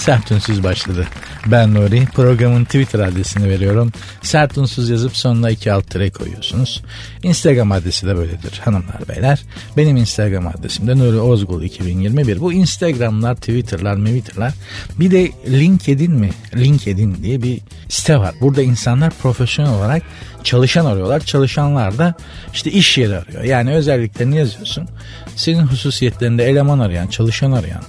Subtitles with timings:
[0.00, 1.06] Sert Unsuz başladı.
[1.46, 2.06] Ben Nuri.
[2.14, 3.92] Programın Twitter adresini veriyorum.
[4.22, 6.82] Sert Unsuz yazıp sonuna iki alt tere koyuyorsunuz.
[7.22, 9.42] Instagram adresi de böyledir hanımlar beyler.
[9.76, 12.40] Benim Instagram adresim de Nuri Ozgul 2021.
[12.40, 14.52] Bu Instagramlar, Twitter'lar, Twitter'lar.
[14.98, 16.30] Bir de LinkedIn mi?
[16.56, 18.34] LinkedIn diye bir site var.
[18.40, 20.02] Burada insanlar profesyonel olarak
[20.44, 21.20] çalışan arıyorlar.
[21.20, 22.14] Çalışanlar da
[22.52, 23.44] işte iş yeri arıyor.
[23.44, 24.88] Yani özelliklerini yazıyorsun.
[25.36, 27.82] Senin hususiyetlerinde eleman arayan, çalışan arayan,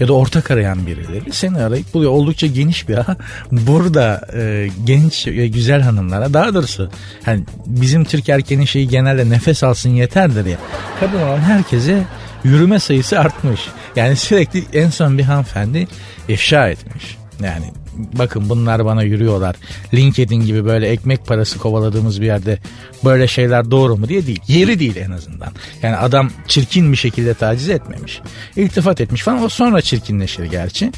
[0.00, 2.12] ya da ortak arayan birileri seni arayıp buluyor.
[2.12, 3.16] Oldukça geniş bir ağ.
[3.52, 6.90] Burada e, genç ve güzel hanımlara daha doğrusu
[7.24, 10.58] hani bizim Türk erkeğinin şeyi genelde nefes alsın yeterdir ya.
[11.00, 12.02] Kadın olan herkese
[12.44, 13.60] yürüme sayısı artmış.
[13.96, 15.88] Yani sürekli en son bir hanımefendi
[16.28, 17.16] ifşa etmiş.
[17.42, 19.56] Yani bakın bunlar bana yürüyorlar.
[19.94, 22.58] LinkedIn gibi böyle ekmek parası kovaladığımız bir yerde
[23.04, 24.40] böyle şeyler doğru mu diye değil.
[24.48, 25.52] Yeri değil en azından.
[25.82, 28.20] Yani adam çirkin bir şekilde taciz etmemiş.
[28.56, 30.92] İltifat etmiş falan o sonra çirkinleşir gerçi.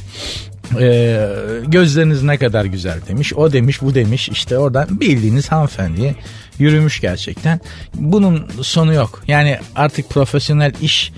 [0.81, 1.29] Ee,
[1.67, 3.33] gözleriniz ne kadar güzel demiş.
[3.33, 6.15] O demiş bu demiş işte oradan bildiğiniz hanımefendiye
[6.59, 7.61] yürümüş gerçekten.
[7.95, 9.23] Bunun sonu yok.
[9.29, 11.13] Yani artık profesyonel iş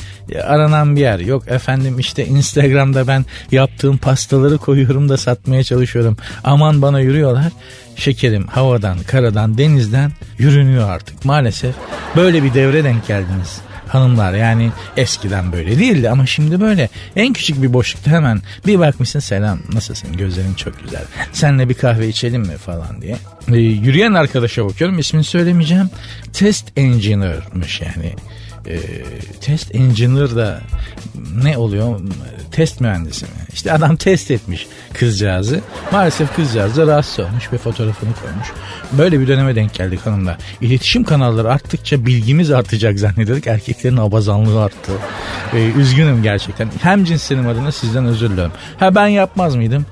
[0.44, 1.48] aranan bir yer yok.
[1.48, 6.16] Efendim işte Instagram'da ben yaptığım pastaları koyuyorum da satmaya çalışıyorum.
[6.44, 7.52] Aman bana yürüyorlar.
[7.96, 11.24] Şekerim havadan, karadan, denizden yürünüyor artık.
[11.24, 11.74] Maalesef
[12.16, 13.60] böyle bir devre denk geldiniz
[13.91, 14.34] hanımlar.
[14.34, 16.88] Yani eskiden böyle değildi ama şimdi böyle.
[17.16, 20.16] En küçük bir boşlukta hemen bir bakmışsın selam nasılsın?
[20.16, 21.05] Gözlerin çok güzel.
[21.32, 22.56] Senle bir kahve içelim mi?
[22.56, 23.16] falan diye.
[23.48, 25.91] Ee, yürüyen arkadaşa bakıyorum ismini söylemeyeceğim.
[26.32, 28.14] Test engineer'mış yani
[28.66, 28.78] e,
[29.41, 30.61] test engineer da
[31.42, 32.00] ne oluyor?
[32.53, 33.30] Test mühendisi mi?
[33.53, 35.61] İşte adam test etmiş kızcağızı.
[35.92, 38.47] Maalesef kızcağız da rahatsız olmuş ve fotoğrafını koymuş.
[38.92, 40.36] Böyle bir döneme denk geldik hanımlar.
[40.61, 43.47] İletişim kanalları arttıkça bilgimiz artacak zannediyorduk.
[43.47, 44.92] Erkeklerin abazanlığı arttı.
[45.55, 46.69] Ee, üzgünüm gerçekten.
[46.83, 48.53] Hem cinslerim adına sizden özür dilerim.
[48.78, 49.86] Ha ben yapmaz mıydım?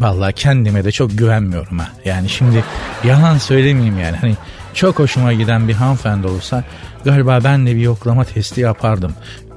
[0.00, 1.88] Vallahi kendime de çok güvenmiyorum ha.
[2.04, 2.64] Yani şimdi
[3.04, 4.16] yalan söylemeyeyim yani.
[4.16, 4.34] Hani
[4.74, 6.64] çok hoşuma giden bir hanımefendi olsa
[7.04, 9.14] galiba ben de bir yoklama testi yapardım.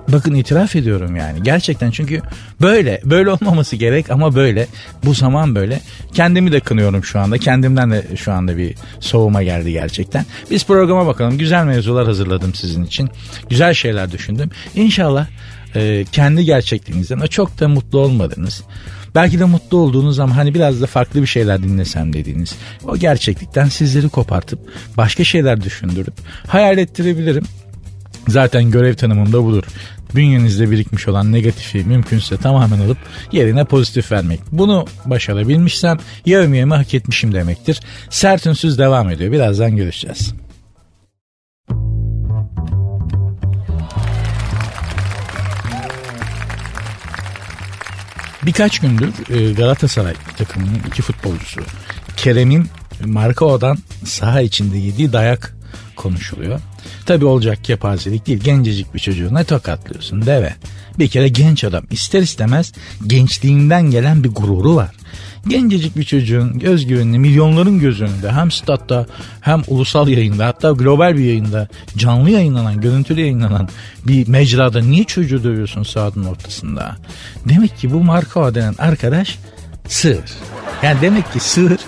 [0.08, 1.44] Bakın itiraf ediyorum yani.
[1.44, 2.22] Gerçekten çünkü
[2.62, 3.02] böyle.
[3.06, 4.68] Böyle olmaması gerek ama böyle.
[5.06, 5.82] Bu zaman böyle.
[6.14, 7.38] Kendimi de kınıyorum şu anda.
[7.38, 10.26] Kendimden de şu anda bir soğuma geldi gerçekten.
[10.52, 11.38] Biz programa bakalım.
[11.38, 13.10] Güzel mevzular hazırladım sizin için.
[13.50, 14.50] Güzel şeyler düşündüm.
[14.76, 15.28] İnşallah
[15.76, 18.64] e, kendi gerçekliğinizden çok da mutlu olmadınız.
[19.16, 22.56] Belki de mutlu olduğunuz ama hani biraz da farklı bir şeyler dinlesem dediğiniz
[22.86, 24.60] o gerçeklikten sizleri kopartıp
[24.98, 26.14] başka şeyler düşündürüp
[26.48, 27.44] hayal ettirebilirim.
[28.28, 29.64] Zaten görev tanımım da budur.
[30.16, 32.98] Bünyenizde birikmiş olan negatifi mümkünse tamamen alıp
[33.32, 34.40] yerine pozitif vermek.
[34.52, 37.80] Bunu başarabilmişsem yevmiyemi hak etmişim demektir.
[38.10, 39.32] Sert ünsüz devam ediyor.
[39.32, 40.34] Birazdan görüşeceğiz.
[48.46, 51.62] Birkaç gündür e, Galatasaray takımının iki futbolcusu
[52.18, 52.68] Kerem'in
[53.06, 55.56] Markao'dan saha içinde yediği dayak
[55.96, 56.60] konuşuluyor.
[57.06, 58.40] Tabi olacak kepazelik değil.
[58.40, 60.56] Gencecik bir çocuğu ne tokatlıyorsun deve.
[61.00, 62.72] Bir kere genç adam ister istemez
[63.08, 64.96] gençliğinden gelen bir gururu var.
[65.48, 69.06] Gencecik bir çocuğun özgüvenini milyonların göz önünde hem statta
[69.42, 73.70] hem ulusal yayında hatta global bir yayında canlı yayınlanan, görüntülü yayınlanan
[74.08, 76.96] bir mecrada niye çocuğu dövüyorsun sahadın ortasında?
[77.46, 79.40] Demek ki bu marka denen arkadaş
[79.88, 80.32] sığır.
[80.84, 81.80] Yani demek ki sığır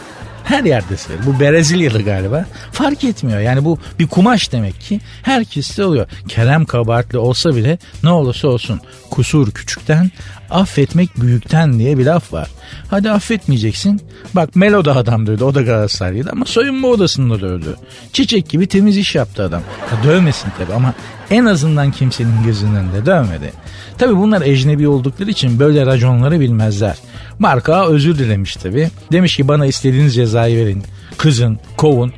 [0.44, 1.26] her yerde sığır.
[1.26, 2.46] Bu Brezilyalı galiba.
[2.72, 3.40] Fark etmiyor.
[3.40, 5.00] Yani bu bir kumaş demek ki.
[5.22, 6.06] Herkeste oluyor.
[6.28, 10.12] Kerem kabahatli olsa bile ne olursa olsun kusur küçükten
[10.50, 12.50] affetmek büyükten diye bir laf var.
[12.88, 14.02] Hadi affetmeyeceksin.
[14.34, 15.44] Bak Melo da adam dövdü.
[15.44, 17.76] O da Galatasaraylıydı ama soyunma odasında dövdü.
[18.14, 19.62] Çiçek gibi temiz iş yaptı adam.
[19.90, 20.94] Ha, dövmesin tabi ama
[21.34, 23.54] en azından kimsenin gözünün önünde dövmedi.
[23.98, 26.98] Tabi bunlar ecnebi oldukları için böyle raconları bilmezler.
[27.40, 28.90] Marka özür dilemiş tabi.
[29.12, 30.84] Demiş ki bana istediğiniz cezayı verin.
[31.18, 32.14] Kızın, kovun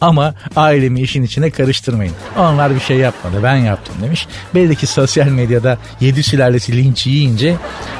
[0.00, 2.14] ama ailemi işin içine karıştırmayın.
[2.38, 4.26] Onlar bir şey yapmadı ben yaptım demiş.
[4.54, 7.56] Belli ki sosyal medyada yedi sülalesi linç yiyince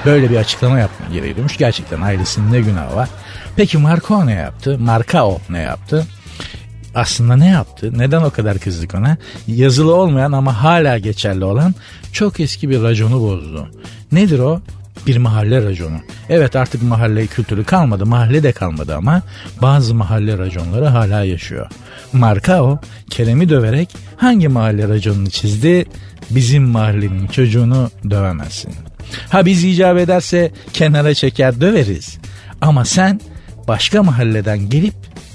[0.06, 1.56] böyle bir açıklama yapma gereği duymuş.
[1.56, 3.08] Gerçekten ailesinin ne günahı var.
[3.56, 4.78] Peki Marco ne yaptı?
[4.78, 6.06] Marcao ne yaptı?
[6.94, 7.98] Aslında ne yaptı?
[7.98, 9.16] Neden o kadar kızdık ona?
[9.46, 11.74] Yazılı olmayan ama hala geçerli olan
[12.12, 13.68] çok eski bir raconu bozdu.
[14.12, 14.60] Nedir o?
[15.06, 15.96] bir mahalle raconu.
[16.28, 19.22] Evet artık mahalle kültürü kalmadı, mahalle de kalmadı ama
[19.62, 21.66] bazı mahalle raconları hala yaşıyor.
[22.12, 22.80] Marka o,
[23.10, 25.86] Kerem'i döverek hangi mahalle raconunu çizdi?
[26.30, 28.74] Bizim mahallenin çocuğunu dövemezsin.
[29.28, 32.18] Ha biz icap ederse kenara çeker döveriz.
[32.60, 33.20] Ama sen
[33.68, 34.94] başka mahalleden gelip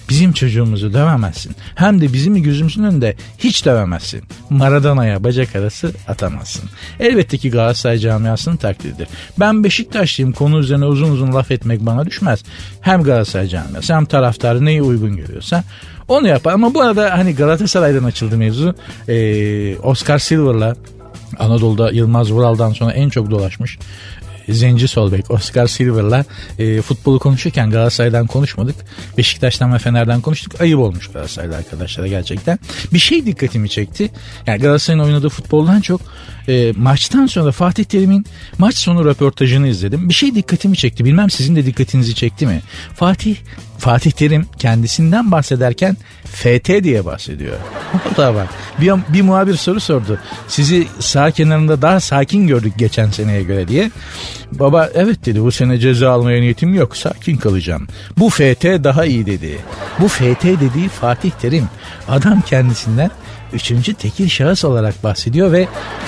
[0.09, 1.55] bizim çocuğumuzu dövemezsin.
[1.75, 4.23] Hem de bizim gözümüzün önünde hiç dövemezsin.
[4.49, 6.69] Maradona'ya bacak arası atamazsın.
[6.99, 9.07] Elbette ki Galatasaray camiasının takdiridir.
[9.39, 12.43] Ben Beşiktaşlıyım konu üzerine uzun uzun laf etmek bana düşmez.
[12.81, 15.63] Hem Galatasaray camiası hem taraftarı neyi uygun görüyorsa
[16.07, 16.53] onu yapar.
[16.53, 18.75] Ama bu arada hani Galatasaray'dan açıldı mevzu.
[19.07, 20.75] Ee, Oscar Silver'la
[21.39, 23.79] Anadolu'da Yılmaz Vural'dan sonra en çok dolaşmış
[24.49, 26.25] Zenci Solbek, Oscar Silver'la
[26.59, 28.75] e, futbolu konuşurken Galatasaray'dan konuşmadık.
[29.17, 30.61] Beşiktaş'tan ve Fener'den konuştuk.
[30.61, 32.59] Ayıp olmuş Galatasaraylı arkadaşlara gerçekten.
[32.93, 34.09] Bir şey dikkatimi çekti.
[34.47, 36.01] Yani Galatasaray'ın oynadığı futboldan çok
[36.47, 38.25] e, maçtan sonra Fatih Terim'in
[38.57, 40.09] maç sonu röportajını izledim.
[40.09, 41.05] Bir şey dikkatimi çekti.
[41.05, 42.61] Bilmem sizin de dikkatinizi çekti mi?
[42.95, 43.35] Fatih
[43.77, 45.97] Fatih Terim kendisinden bahsederken
[46.31, 47.57] FT diye bahsediyor.
[48.17, 48.47] Valla bak
[48.81, 50.19] bir, bir muhabir soru sordu.
[50.47, 53.91] Sizi sağ kenarında daha sakin gördük geçen seneye göre diye.
[54.51, 57.87] Baba evet dedi bu sene ceza almaya niyetim yok sakin kalacağım.
[58.17, 59.57] Bu FT daha iyi dedi.
[59.99, 61.69] Bu FT dediği Fatih Terim.
[62.07, 63.11] Adam kendisinden
[63.53, 65.67] üçüncü tekil şahıs olarak bahsediyor ve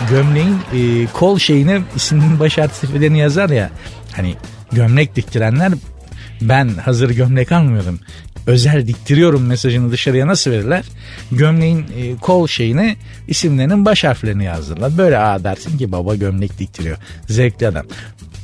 [0.09, 3.69] gömleğin e, kol şeyine isminin baş harflerini yazar ya.
[4.15, 4.35] Hani
[4.71, 5.73] gömlek diktirenler
[6.41, 7.99] ben hazır gömlek almıyorum
[8.49, 10.85] özel diktiriyorum mesajını dışarıya nasıl verirler?
[11.31, 12.95] Gömleğin e, kol şeyine
[13.27, 14.97] isimlerinin baş harflerini yazdırırlar.
[14.97, 16.97] Böyle aa dersin ki baba gömlek diktiriyor.
[17.27, 17.85] Zevkli adam.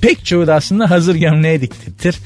[0.01, 2.19] Pek çoğu da aslında hazır gömleğe diktirtir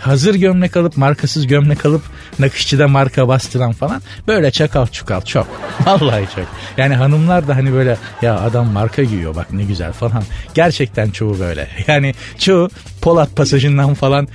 [0.00, 2.02] hazır gömlek alıp markasız gömlek alıp
[2.38, 5.46] nakışçıda marka bastıran falan böyle çakal çukal çok.
[5.86, 6.46] Vallahi çok.
[6.76, 10.22] Yani hanımlar da hani böyle ya adam marka giyiyor bak ne güzel falan.
[10.54, 11.68] Gerçekten çoğu böyle.
[11.86, 12.70] Yani çoğu
[13.02, 14.28] Polat pasajından falan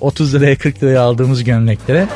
[0.00, 2.08] 30 e, liraya 40 liraya aldığımız gömleklere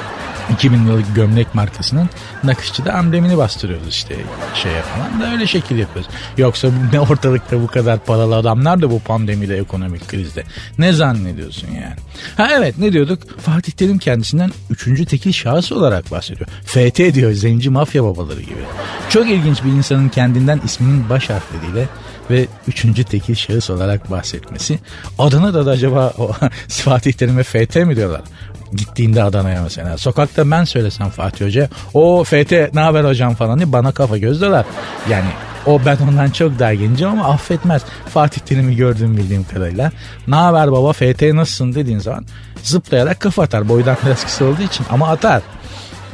[0.53, 2.09] 2000 liralık gömlek markasının
[2.45, 4.17] nakışçıda amblemini bastırıyoruz işte
[4.55, 6.11] şeye falan da öyle şekil yapıyoruz.
[6.39, 10.45] Yoksa ne ortalıkta bu kadar paralı adamlar da bu pandemide ekonomik krizde.
[10.79, 11.97] Ne zannediyorsun yani?
[12.37, 13.41] Ha evet ne diyorduk?
[13.41, 16.49] Fatih Terim kendisinden üçüncü tekil şahıs olarak bahsediyor.
[16.65, 18.61] FT diyor zenci mafya babaları gibi.
[19.09, 21.89] Çok ilginç bir insanın kendinden isminin baş harfleriyle
[22.31, 24.79] ve üçüncü tekil şahıs olarak bahsetmesi.
[25.19, 26.33] Adına da, da acaba o,
[26.69, 28.23] Fatih Terim'e FT mi diyorlar?
[28.73, 29.99] Gittiğinde Adana'ya mesela.
[29.99, 34.41] Sokakta ben söylesem Fatih Hoca o FT ne haber hocam falan diye bana kafa göz
[34.43, 34.67] dolar.
[35.11, 35.29] Yani
[35.67, 37.83] o ben ondan çok daha ama affetmez.
[38.09, 39.93] Fatih Terim'i gördüğüm bildiğim kadarıyla.
[40.29, 42.27] Ne haber baba FT nasılsın dediğin zaman
[42.63, 43.69] zıplayarak kafa atar.
[43.69, 45.43] Boydan biraz kısa olduğu için ama atar.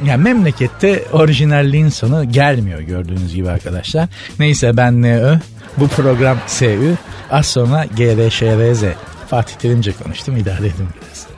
[0.05, 4.09] Yani memlekette orijinalliğin sonu gelmiyor gördüğünüz gibi arkadaşlar.
[4.39, 5.39] Neyse ben NÖ,
[5.77, 6.95] bu program SÜ,
[7.31, 8.83] az sonra GRŞRZ.
[9.29, 11.36] Fatih Terimce konuştum idare edin biraz.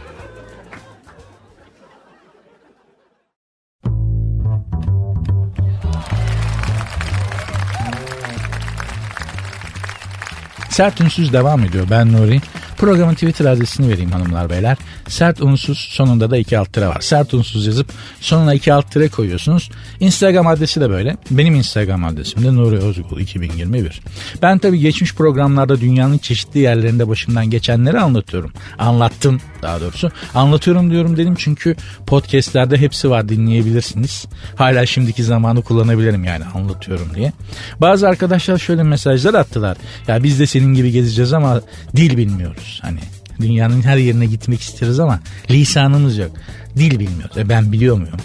[10.69, 11.87] Sert Ünsüz devam ediyor.
[11.89, 12.41] Ben Nuri.
[12.79, 14.77] Programın Twitter adresini vereyim hanımlar beyler.
[15.07, 17.01] Sert unsuz sonunda da iki alt tire var.
[17.01, 17.91] Sert unsuz yazıp
[18.21, 19.69] sonuna iki alt tire koyuyorsunuz.
[19.99, 21.17] Instagram adresi de böyle.
[21.31, 24.01] Benim Instagram adresim de Nuri Özgul 2021.
[24.41, 28.51] Ben tabii geçmiş programlarda dünyanın çeşitli yerlerinde başımdan geçenleri anlatıyorum.
[28.77, 30.11] Anlattım daha doğrusu.
[30.35, 31.75] Anlatıyorum diyorum dedim çünkü
[32.07, 34.25] podcastlerde hepsi var dinleyebilirsiniz.
[34.55, 37.33] Hala şimdiki zamanı kullanabilirim yani anlatıyorum diye.
[37.81, 39.77] Bazı arkadaşlar şöyle mesajlar attılar.
[40.07, 41.61] Ya biz de senin gibi gezeceğiz ama
[41.95, 42.68] dil bilmiyoruz.
[42.81, 42.99] Hani
[43.41, 45.19] dünyanın her yerine gitmek isteriz ama
[45.49, 46.31] lisanımız yok.
[46.75, 47.37] Dil bilmiyoruz.
[47.37, 48.17] E ben biliyor muyum?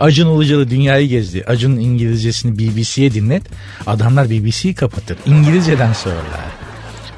[0.00, 1.44] Acun Ilıcalı dünyayı gezdi.
[1.46, 3.42] Acun'un İngilizcesini BBC'ye dinlet.
[3.86, 5.16] Adamlar BBC'yi kapatır.
[5.26, 6.40] İngilizceden sorarlar.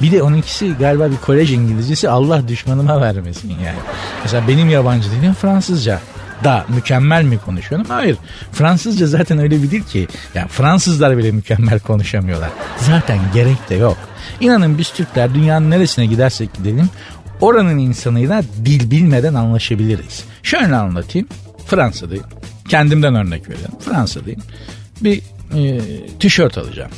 [0.02, 3.78] Bir de onunkisi galiba bir kolej İngilizcesi Allah düşmanıma vermesin yani.
[4.22, 6.00] Mesela benim yabancı dilim Fransızca
[6.44, 7.86] da mükemmel mi konuşuyorum?
[7.88, 8.16] Hayır.
[8.52, 10.08] Fransızca zaten öyle bir dil ki.
[10.34, 12.50] Yani Fransızlar bile mükemmel konuşamıyorlar.
[12.80, 13.96] Zaten gerek de yok.
[14.40, 16.88] İnanın biz Türkler dünyanın neresine gidersek gidelim
[17.40, 20.24] oranın insanıyla dil bilmeden anlaşabiliriz.
[20.42, 21.28] Şöyle anlatayım.
[21.66, 22.24] Fransa'dayım.
[22.68, 23.74] Kendimden örnek veriyorum.
[23.80, 24.40] Fransa'dayım.
[25.00, 25.22] Bir
[25.54, 25.80] e,
[26.20, 26.90] tişört alacağım.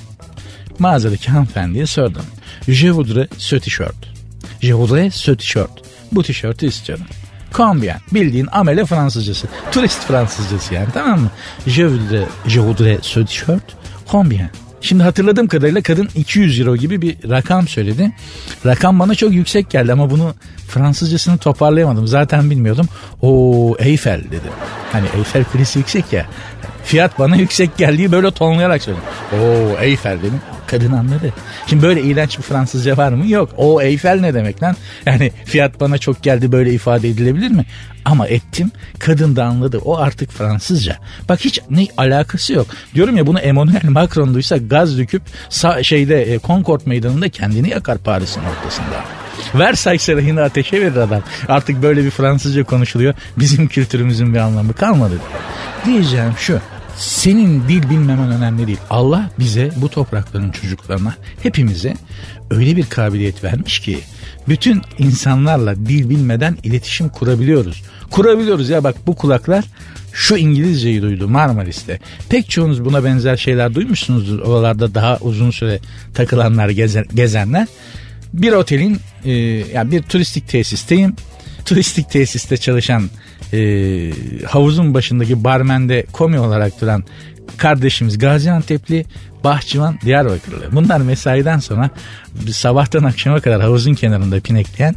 [0.78, 2.22] Mağazadaki hanımefendiye sordum.
[2.68, 4.12] Je voudrais ce tişört.
[4.60, 5.70] Je voudrais ce tişört.
[6.12, 7.06] Bu tişörtü istiyorum.
[7.54, 8.00] Combien?
[8.12, 9.48] Bildiğin amele Fransızcası.
[9.72, 11.30] Turist Fransızcası yani tamam mı?
[11.66, 13.76] Je voudrais, je voudrais ce tişört.
[14.10, 14.50] Combien?
[14.86, 18.12] Şimdi hatırladığım kadarıyla kadın 200 euro gibi bir rakam söyledi.
[18.66, 20.34] Rakam bana çok yüksek geldi ama bunu
[20.68, 22.06] Fransızcasını toparlayamadım.
[22.06, 22.88] Zaten bilmiyordum.
[23.22, 24.52] O Eiffel dedim.
[24.92, 26.26] Hani Eiffel Kulesi yüksek ya.
[26.86, 29.04] Fiyat bana yüksek geldiği böyle tonlayarak söyledim.
[29.32, 30.40] O Eiffel dedim.
[30.66, 31.32] Kadın anladı.
[31.66, 33.26] Şimdi böyle iğrenç bir Fransızca var mı?
[33.26, 33.50] Yok.
[33.56, 34.76] O Eiffel ne demek lan?
[35.06, 37.64] Yani fiyat bana çok geldi böyle ifade edilebilir mi?
[38.04, 38.70] Ama ettim.
[38.98, 39.78] Kadın da anladı.
[39.84, 40.96] O artık Fransızca.
[41.28, 42.66] Bak hiç ne alakası yok.
[42.94, 45.22] Diyorum ya bunu Emmanuel Macron duysa gaz döküp
[45.82, 49.04] şeyde e, Concord meydanında kendini yakar Paris'in ortasında.
[49.54, 51.22] Versay sarayını ateşe verir adam.
[51.48, 53.14] Artık böyle bir Fransızca konuşuluyor.
[53.36, 55.14] Bizim kültürümüzün bir anlamı kalmadı.
[55.86, 56.60] Diyeceğim şu.
[56.98, 58.78] Senin dil bilmemen önemli değil.
[58.90, 61.94] Allah bize bu toprakların çocuklarına hepimize
[62.50, 63.98] öyle bir kabiliyet vermiş ki
[64.48, 67.82] bütün insanlarla dil bilmeden iletişim kurabiliyoruz.
[68.10, 69.64] Kurabiliyoruz ya bak bu kulaklar
[70.12, 71.98] şu İngilizceyi duydu Marmaris'te.
[72.28, 74.38] Pek çoğunuz buna benzer şeyler duymuşsunuzdur.
[74.38, 75.78] Oralarda daha uzun süre
[76.14, 77.66] takılanlar, gezen, gezenler.
[78.32, 79.32] Bir otelin e,
[79.74, 81.16] yani bir turistik tesisteyim.
[81.64, 83.10] Turistik tesiste çalışan
[83.52, 83.58] e,
[84.46, 87.04] havuzun başındaki barmende komi olarak duran
[87.56, 89.04] kardeşimiz Gaziantep'li
[89.44, 90.68] Bahçıvan Diyarbakırlı.
[90.72, 91.90] Bunlar mesaiden sonra
[92.50, 94.94] sabahtan akşama kadar havuzun kenarında pinekleyen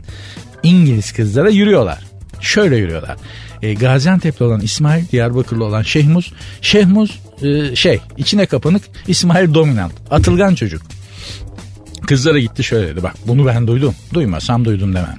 [0.64, 2.04] İngiliz kızlara yürüyorlar.
[2.42, 3.18] Şöyle yürüyorlar.
[3.62, 6.34] E, Gaziantep'li olan İsmail, Diyarbakırlı olan Şehmuz.
[6.62, 9.94] Şehmuz e, şey içine kapanık İsmail dominant.
[10.12, 10.82] Atılgan çocuk.
[12.08, 13.96] Kızlara gitti şöyle dedi bak bunu ben duydum.
[14.14, 15.18] Duymasam duydum demem.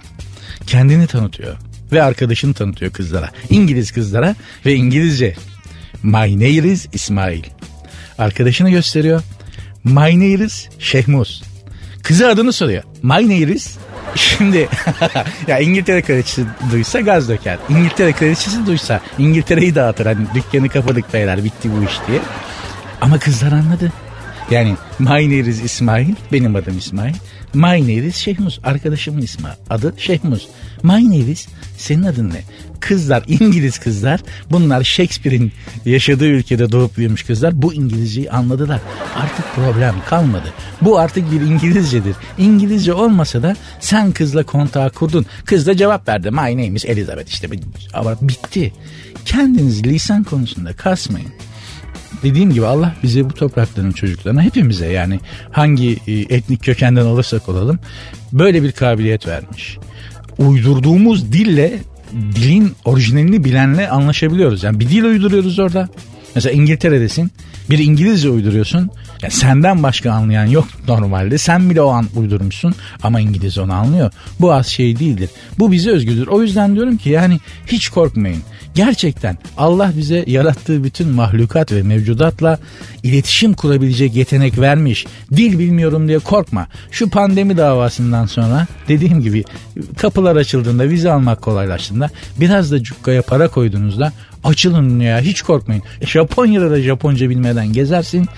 [0.67, 1.57] Kendini tanıtıyor
[1.93, 3.31] ve arkadaşını tanıtıyor kızlara.
[3.51, 4.35] İngiliz kızlara
[4.67, 5.35] ve İngilizce.
[6.03, 7.45] My name is İsmail.
[8.19, 9.23] Arkadaşını gösteriyor.
[9.85, 11.43] My name is Şehmuz.
[12.03, 12.83] Kızı adını soruyor.
[13.03, 13.79] My name is
[14.15, 14.69] Şimdi
[15.49, 17.59] ya İngiltere kraliçesi duysa gaz döker.
[17.69, 20.07] İngiltere kraliçesi duysa İngiltere'yi dağıtır.
[20.07, 22.21] Hani dükkanı kapadık beyler bitti bu iş diye.
[23.01, 23.93] Ama kızlar anladı.
[24.51, 26.15] Yani my name is İsmail.
[26.33, 27.15] Benim adım İsmail.
[27.55, 28.61] My name is Şehmuz.
[28.65, 29.49] Arkadaşımın ismi.
[29.71, 30.49] Adı Şehmuz.
[30.83, 32.43] My name is senin adın ne?
[32.81, 35.53] Kızlar İngiliz kızlar bunlar Shakespeare'in
[35.85, 38.81] yaşadığı ülkede doğup büyümüş kızlar bu İngilizceyi anladılar.
[39.17, 40.53] Artık problem kalmadı.
[40.81, 42.17] Bu artık bir İngilizcedir.
[42.39, 45.27] İngilizce olmasa da sen kızla kontağı kurdun.
[45.45, 46.31] Kız da cevap verdi.
[46.31, 47.49] My name is Elizabeth işte
[47.95, 48.73] ama bitti.
[49.25, 51.33] Kendiniz lisan konusunda kasmayın
[52.23, 57.79] dediğim gibi Allah bize bu toprakların çocuklarına hepimize yani hangi e, etnik kökenden olursak olalım
[58.33, 59.79] böyle bir kabiliyet vermiş.
[60.39, 61.79] Uydurduğumuz dille
[62.35, 64.63] dilin orijinalini bilenle anlaşabiliyoruz.
[64.63, 65.89] Yani bir dil uyduruyoruz orada.
[66.35, 67.31] Mesela İngiltere'desin.
[67.71, 68.91] Bir İngilizce uyduruyorsun.
[69.23, 71.39] Yani senden başka anlayan yok normalde.
[71.39, 74.11] Sen bile o an uydurmuşsun ama İngiliz onu anlıyor.
[74.41, 75.31] Bu az şey değildir.
[75.59, 76.27] Bu bize özgüdür.
[76.27, 78.43] O yüzden diyorum ki yani hiç korkmayın.
[78.75, 82.59] Gerçekten Allah bize yarattığı bütün mahlukat ve mevcudatla
[83.03, 85.07] iletişim kurabilecek yetenek vermiş.
[85.37, 86.69] Dil bilmiyorum diye korkma.
[86.91, 89.45] Şu pandemi davasından sonra dediğim gibi
[89.97, 92.11] kapılar açıldığında vize almak kolaylaştığında
[92.41, 94.13] biraz da cukkaya para koyduğunuzda
[94.45, 95.83] açılın ya hiç korkmayın.
[96.01, 98.29] E, Japonya'da da Japonca bilmeden gezersin.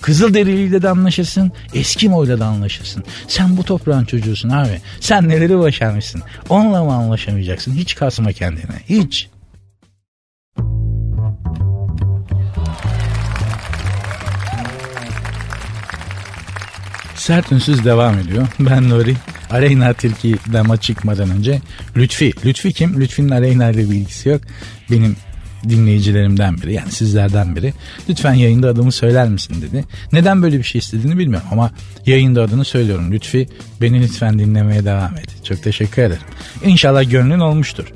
[0.00, 3.04] Kızıl deriliyle de anlaşırsın, Eskimo'yla da anlaşırsın.
[3.28, 4.80] Sen bu toprağın çocuğusun abi.
[5.00, 6.22] Sen neleri başarmışsın.
[6.48, 7.74] Onunla mı anlaşamayacaksın?
[7.74, 8.76] Hiç kasma kendine.
[8.88, 9.28] Hiç.
[17.20, 18.46] Sert Ünsüz devam ediyor.
[18.60, 19.14] Ben Nuri.
[19.50, 21.60] Aleyna Tilki dama çıkmadan önce
[21.96, 22.32] Lütfi.
[22.44, 23.00] Lütfi kim?
[23.00, 24.40] Lütfi'nin Aleyna ile bir ilgisi yok.
[24.90, 25.16] Benim
[25.68, 27.72] dinleyicilerimden biri yani sizlerden biri
[28.08, 29.84] lütfen yayında adımı söyler misin dedi.
[30.12, 31.70] Neden böyle bir şey istediğini bilmiyorum ama
[32.06, 33.12] yayında adını söylüyorum.
[33.12, 33.48] Lütfi
[33.80, 35.44] beni lütfen dinlemeye devam et.
[35.44, 36.22] Çok teşekkür ederim.
[36.64, 37.86] İnşallah gönlün olmuştur.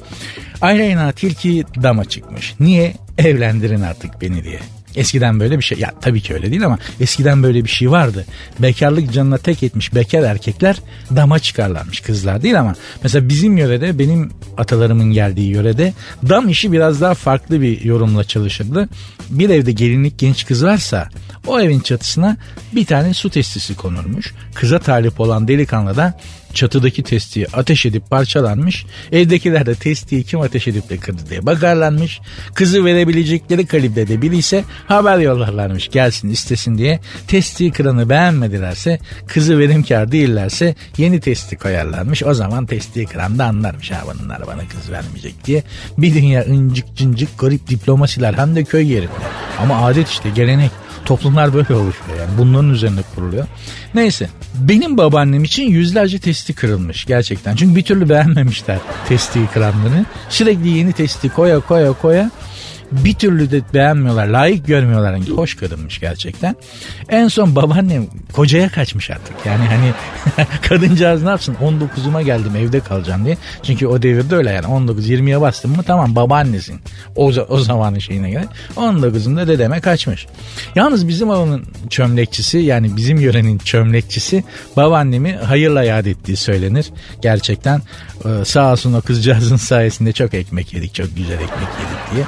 [0.60, 2.54] Aleyna Tilki dama çıkmış.
[2.60, 2.94] Niye?
[3.18, 4.60] Evlendirin artık beni diye.
[4.96, 8.26] Eskiden böyle bir şey ya tabii ki öyle değil ama eskiden böyle bir şey vardı.
[8.58, 10.76] Bekarlık canına tek etmiş bekar erkekler
[11.16, 15.92] dama çıkarlarmış kızlar değil ama mesela bizim yörede benim atalarımın geldiği yörede
[16.28, 18.88] dam işi biraz daha farklı bir yorumla çalışırdı.
[19.30, 21.08] Bir evde gelinlik genç kız varsa
[21.46, 22.36] o evin çatısına
[22.72, 24.34] bir tane su testisi konurmuş.
[24.54, 26.20] Kıza talip olan delikanlı da
[26.54, 28.86] çatıdaki testiyi ateş edip parçalanmış.
[29.12, 32.20] Evdekiler de testiyi kim ateş edip de kırdı diye bakarlanmış.
[32.54, 37.00] Kızı verebilecekleri kalibrede de biri ise haber yollarlarmış gelsin istesin diye.
[37.26, 42.22] Testiyi kıranı beğenmedilerse kızı verimkar değillerse yeni testi koyarlarmış.
[42.22, 45.62] O zaman testiyi kıran da anlarmış ha bunlar bana kız vermeyecek diye.
[45.98, 49.10] Bir dünya incik cincik garip diplomasiler hem de köy yerinde.
[49.58, 50.83] Ama adet işte gelenek.
[51.04, 53.46] Toplumlar böyle oluşuyor yani bunların üzerine kuruluyor.
[53.94, 57.56] Neyse benim babaannem için yüzlerce testi kırılmış gerçekten.
[57.56, 60.04] Çünkü bir türlü beğenmemişler testi kıranları.
[60.28, 62.30] Sürekli yeni testi koya koya koya
[63.04, 65.12] bir türlü de beğenmiyorlar, layık görmüyorlar.
[65.12, 66.56] Yani hoş kadınmış gerçekten.
[67.08, 69.34] En son babaannem kocaya kaçmış artık.
[69.46, 69.92] Yani hani
[70.68, 73.36] kadıncağız ne yapsın 19'uma geldim evde kalacağım diye.
[73.62, 76.80] Çünkü o devirde öyle yani 19-20'ye bastım mı tamam babaannesin.
[77.16, 78.44] O, o zamanın şeyine göre.
[78.76, 80.26] 19'unda dedeme kaçmış.
[80.74, 84.44] Yalnız bizim oğlanın çömlekçisi yani bizim yörenin çömlekçisi
[84.76, 86.90] babaannemi hayırla yad ettiği söylenir.
[87.22, 87.82] Gerçekten
[88.44, 92.24] sağ olsun o kızcağızın sayesinde çok ekmek yedik çok güzel ekmek yedik diye.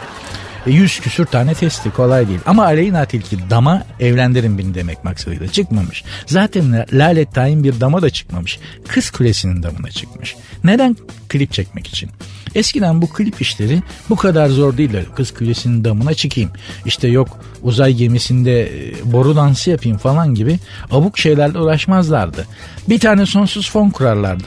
[0.66, 2.40] E, yüz küsür tane testi kolay değil.
[2.46, 6.04] Ama Aleyna Tilki dama evlendirin beni demek maksadıyla çıkmamış.
[6.26, 8.58] Zaten Lalet Tayin bir dama da çıkmamış.
[8.88, 10.36] Kız Kulesi'nin damına çıkmış.
[10.64, 10.96] Neden?
[11.28, 12.10] Klip çekmek için.
[12.54, 15.06] Eskiden bu klip işleri bu kadar zor değildi.
[15.16, 16.50] Kız Kulesi'nin damına çıkayım.
[16.84, 17.28] İşte yok
[17.62, 20.58] uzay gemisinde e, boru dansı yapayım falan gibi
[20.90, 22.46] abuk şeylerle uğraşmazlardı.
[22.88, 24.44] Bir tane sonsuz fon kurarlardı.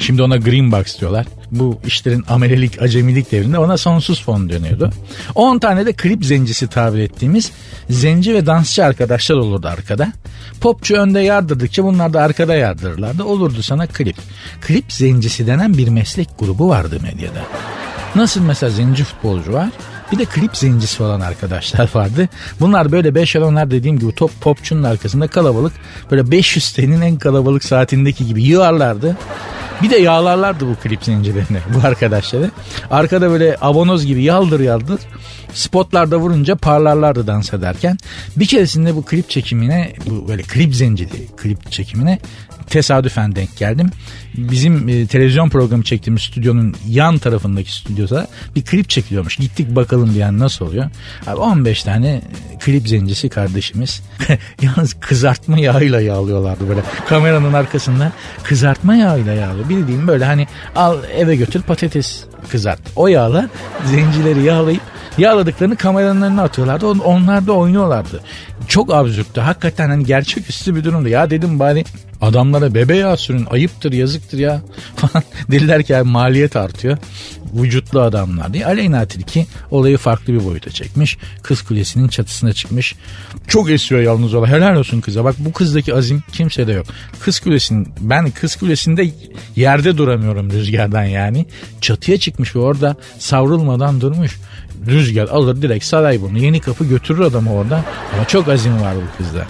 [0.00, 1.26] Şimdi ona green box diyorlar.
[1.50, 4.90] Bu işlerin amelelik, acemilik devrinde ona sonsuz fon dönüyordu.
[5.34, 7.52] 10 tane de klip zencisi tabir ettiğimiz
[7.90, 10.12] zenci ve dansçı arkadaşlar olurdu arkada.
[10.60, 13.24] Popçu önde yardırdıkça bunlar da arkada yardırırlardı.
[13.24, 14.16] Olurdu sana klip.
[14.60, 17.40] Klip zencisi denen bir meslek grubu vardı medyada.
[18.14, 19.68] Nasıl mesela zenci futbolcu var?
[20.12, 22.28] Bir de klip zencisi olan arkadaşlar vardı.
[22.60, 25.72] Bunlar böyle 5 onlar dediğim gibi top popçunun arkasında kalabalık.
[26.10, 29.16] Böyle 500 tenin en kalabalık saatindeki gibi yığarlardı.
[29.82, 32.50] Bir de yağlarlardı bu klip zincirlerini bu arkadaşları.
[32.90, 35.00] Arkada böyle abonoz gibi yaldır yaldır
[35.54, 37.98] spotlarda vurunca parlarlardı dans ederken.
[38.36, 42.18] Bir keresinde bu klip çekimine bu böyle klip zinciri klip çekimine
[42.70, 43.90] tesadüfen denk geldim.
[44.34, 49.36] Bizim e, televizyon programı çektiğimiz stüdyonun yan tarafındaki stüdyoda bir klip çekiliyormuş.
[49.36, 50.90] Gittik bakalım diyen nasıl oluyor.
[51.26, 54.02] Abi 15 tane e, klip zencisi kardeşimiz.
[54.62, 56.80] Yalnız kızartma yağıyla yağlıyorlardı böyle.
[57.08, 58.12] Kameranın arkasında
[58.42, 59.68] kızartma yağıyla yağlıyor.
[59.68, 60.46] Bildiğim böyle hani
[60.76, 62.80] al eve götür patates kızart.
[62.96, 63.48] O yağla
[63.84, 64.82] zencileri yağlayıp
[65.18, 66.86] yağladıklarını kameranın önüne atıyorlardı.
[66.86, 68.20] Onlar da oynuyorlardı.
[68.68, 69.40] Çok absürttü.
[69.40, 71.08] Hakikaten hani gerçeküstü bir durumdu.
[71.08, 71.84] Ya dedim bari
[72.20, 74.62] adamlara bebe yağı sürün ayıptır yazıktır ya
[74.96, 76.98] falan dediler ki maliyet artıyor
[77.54, 78.66] vücutlu adamlar diye.
[78.66, 81.18] Aleyna Tilki olayı farklı bir boyuta çekmiş.
[81.42, 82.94] Kız Kulesi'nin çatısına çıkmış.
[83.48, 84.48] Çok esiyor yalnız ola.
[84.48, 85.24] Helal olsun kıza.
[85.24, 86.86] Bak bu kızdaki azim kimsede yok.
[87.20, 89.10] Kız Kulesi'nin ben Kız Kulesi'nde
[89.56, 91.46] yerde duramıyorum rüzgardan yani.
[91.80, 94.38] Çatıya çıkmış ve orada savrulmadan durmuş
[94.86, 96.38] rüzgar alır direkt saray bunu.
[96.38, 97.84] Yeni kapı götürür adamı orada.
[98.14, 99.46] Ama çok azim var bu kızda.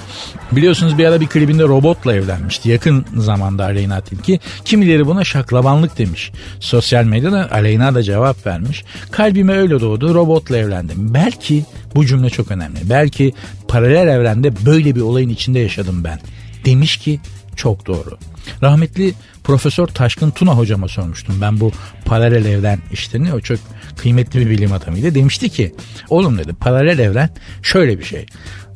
[0.53, 2.69] Biliyorsunuz bir ara bir klibinde robotla evlenmişti.
[2.69, 4.41] Yakın zamanda Aleyna Tilki.
[4.65, 6.33] Kimileri buna şaklabanlık demiş.
[6.61, 8.85] Sosyal medyada Aleyna da cevap vermiş.
[9.11, 11.15] Kalbime öyle doğdu robotla evlendim.
[11.15, 12.79] Belki bu cümle çok önemli.
[12.91, 13.33] Belki
[13.69, 16.21] paralel evrende böyle bir olayın içinde yaşadım ben.
[16.65, 17.21] Demiş ki
[17.57, 18.19] çok doğru.
[18.63, 21.35] Rahmetli Profesör Taşkın Tuna hocama sormuştum.
[21.40, 21.73] Ben bu
[22.05, 23.59] paralel evren işlerini o çok
[24.03, 25.15] kıymetli bir bilim adamıydı.
[25.15, 25.75] Demişti ki
[26.11, 27.31] oğlum dedi paralel evren
[27.63, 28.27] şöyle bir şey.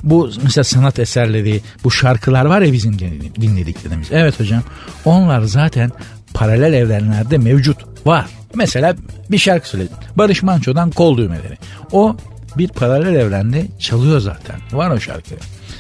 [0.03, 2.99] Bu mesela sanat eserleri, bu şarkılar var ya bizim
[3.41, 4.09] dinlediklerimiz.
[4.11, 4.63] Evet hocam
[5.05, 5.91] onlar zaten
[6.35, 8.27] paralel evrenlerde mevcut var.
[8.55, 8.97] Mesela
[9.31, 9.97] bir şarkı söyledim.
[10.17, 11.59] Barış Manço'dan kol düğmeleri.
[11.93, 12.17] O
[12.59, 14.57] bir paralel evrende çalıyor zaten.
[14.73, 15.35] Var o şarkı.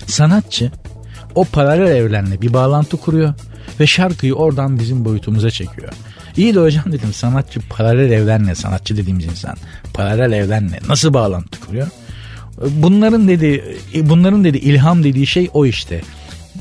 [0.06, 0.70] Sanatçı
[1.34, 3.34] o paralel evrenle bir bağlantı kuruyor
[3.80, 5.92] ve şarkıyı oradan bizim boyutumuza çekiyor.
[6.36, 9.56] İyi de hocam dedim sanatçı paralel evrenle sanatçı dediğimiz insan.
[9.94, 11.88] Paralel evrenle nasıl bağlantı kuruyor?
[12.70, 16.00] Bunların dedi bunların dedi ilham dediği şey o işte.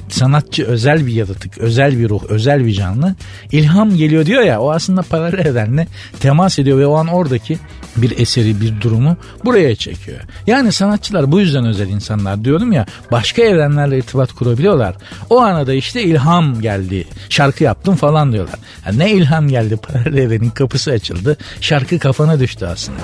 [0.09, 3.15] Sanatçı özel bir yaratık, özel bir ruh, özel bir canlı.
[3.51, 5.87] İlham geliyor diyor ya o aslında paralel evrenle
[6.19, 7.57] temas ediyor ve o an oradaki
[7.95, 10.19] bir eseri, bir durumu buraya çekiyor.
[10.47, 14.95] Yani sanatçılar bu yüzden özel insanlar diyorum ya başka evrenlerle irtibat kurabiliyorlar.
[15.29, 18.59] O anada işte ilham geldi, şarkı yaptım falan diyorlar.
[18.85, 23.01] Yani ne ilham geldi, paralel evrenin kapısı açıldı, şarkı kafana düştü aslında.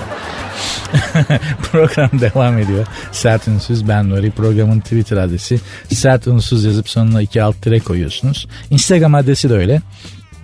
[1.72, 2.86] Program devam ediyor.
[3.12, 4.30] Sert Ünsüz ben Nuri.
[4.30, 5.60] Programın Twitter adresi
[5.92, 8.46] Sert Ünsüz yazıp sonuna iki alt tire koyuyorsunuz.
[8.70, 9.82] Instagram adresi de öyle.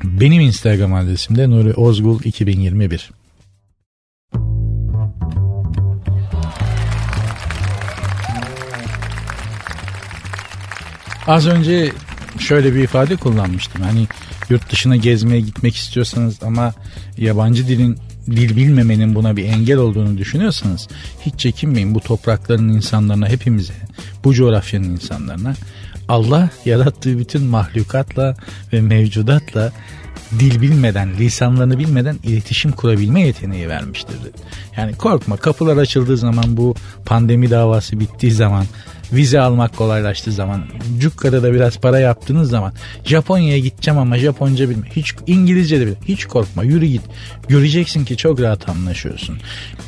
[0.04, 3.11] Benim Instagram adresim de Nuri Ozgul 2021.
[11.26, 11.92] Az önce
[12.38, 13.82] şöyle bir ifade kullanmıştım.
[13.82, 14.06] Hani
[14.50, 16.74] yurt dışına gezmeye gitmek istiyorsanız ama
[17.18, 20.88] yabancı dilin dil bilmemenin buna bir engel olduğunu düşünüyorsanız
[21.20, 23.74] hiç çekinmeyin bu toprakların insanlarına hepimize
[24.24, 25.54] bu coğrafyanın insanlarına
[26.08, 28.36] Allah yarattığı bütün mahlukatla
[28.72, 29.72] ve mevcudatla
[30.38, 34.16] dil bilmeden, lisanlarını bilmeden iletişim kurabilme yeteneği vermiştir.
[34.76, 36.74] Yani korkma kapılar açıldığı zaman bu
[37.06, 38.64] pandemi davası bittiği zaman
[39.12, 40.64] vize almak kolaylaştığı zaman
[40.98, 42.72] Cukka'da da biraz para yaptığınız zaman
[43.04, 47.02] Japonya'ya gideceğim ama Japonca bilme hiç İngilizce de bile hiç korkma yürü git.
[47.48, 49.38] Göreceksin ki çok rahat anlaşıyorsun.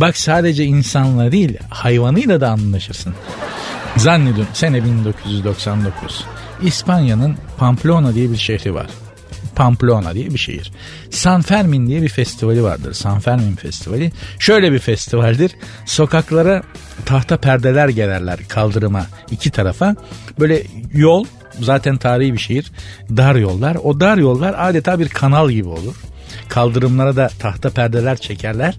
[0.00, 3.14] Bak sadece insanla değil hayvanıyla da anlaşırsın.
[3.96, 6.24] Zannediyorum sene 1999
[6.62, 8.86] İspanya'nın Pamplona diye bir şehri var
[9.58, 10.72] Pamplona diye bir şehir.
[11.10, 12.92] San Fermin diye bir festivali vardır.
[12.92, 14.12] San Fermin Festivali.
[14.38, 15.52] Şöyle bir festivaldir.
[15.86, 16.62] Sokaklara
[17.06, 19.96] tahta perdeler gererler kaldırıma iki tarafa.
[20.40, 21.24] Böyle yol
[21.60, 22.72] zaten tarihi bir şehir.
[23.16, 23.76] Dar yollar.
[23.82, 25.94] O dar yollar adeta bir kanal gibi olur.
[26.48, 28.74] Kaldırımlara da tahta perdeler çekerler.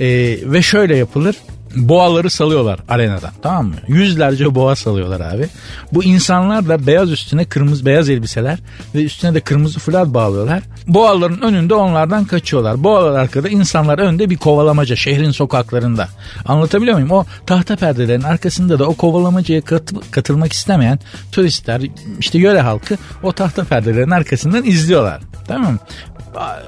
[0.00, 1.36] Ee, ve şöyle yapılır
[1.76, 3.74] boğaları salıyorlar arenadan tamam mı?
[3.88, 5.48] Yüzlerce boğa salıyorlar abi.
[5.92, 8.58] Bu insanlar da beyaz üstüne kırmızı beyaz elbiseler
[8.94, 10.62] ve üstüne de kırmızı fular bağlıyorlar.
[10.86, 12.84] Boğaların önünde onlardan kaçıyorlar.
[12.84, 16.08] Boğalar arkada insanlar önde bir kovalamaca şehrin sokaklarında.
[16.46, 17.10] Anlatabiliyor muyum?
[17.10, 20.98] O tahta perdelerin arkasında da o kovalamacaya kat, katılmak istemeyen
[21.32, 21.82] turistler
[22.18, 25.20] işte yöre halkı o tahta perdelerin arkasından izliyorlar.
[25.48, 25.78] Tamam mı?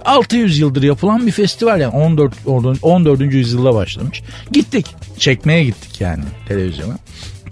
[0.04, 2.34] 600 yıldır yapılan bir festival yani 14
[2.82, 3.20] 14.
[3.20, 4.22] yüzyılda başlamış.
[4.52, 4.86] Gittik.
[5.18, 6.96] Çekmeye gittik yani televizyona.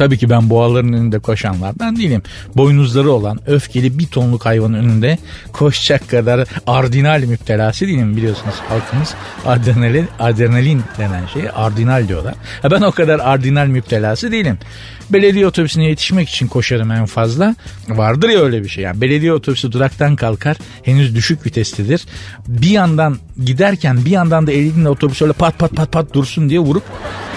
[0.00, 2.22] Tabii ki ben boğaların önünde koşanlardan değilim.
[2.56, 5.18] Boynuzları olan öfkeli bir tonluk hayvanın önünde
[5.52, 9.14] koşacak kadar ardinal müptelası değilim biliyorsunuz halkımız
[9.46, 12.34] adrenalin, adrenalin denen şeye ardinal diyorlar.
[12.70, 14.58] Ben o kadar ardinal müptelası değilim.
[15.12, 17.54] Belediye otobüsüne yetişmek için koşarım en fazla.
[17.88, 18.84] Vardır ya öyle bir şey.
[18.84, 20.56] Yani belediye otobüsü duraktan kalkar.
[20.82, 22.06] Henüz düşük vitestedir.
[22.48, 26.60] Bir yandan giderken bir yandan da elinle otobüs öyle pat pat pat pat dursun diye
[26.60, 26.82] vurup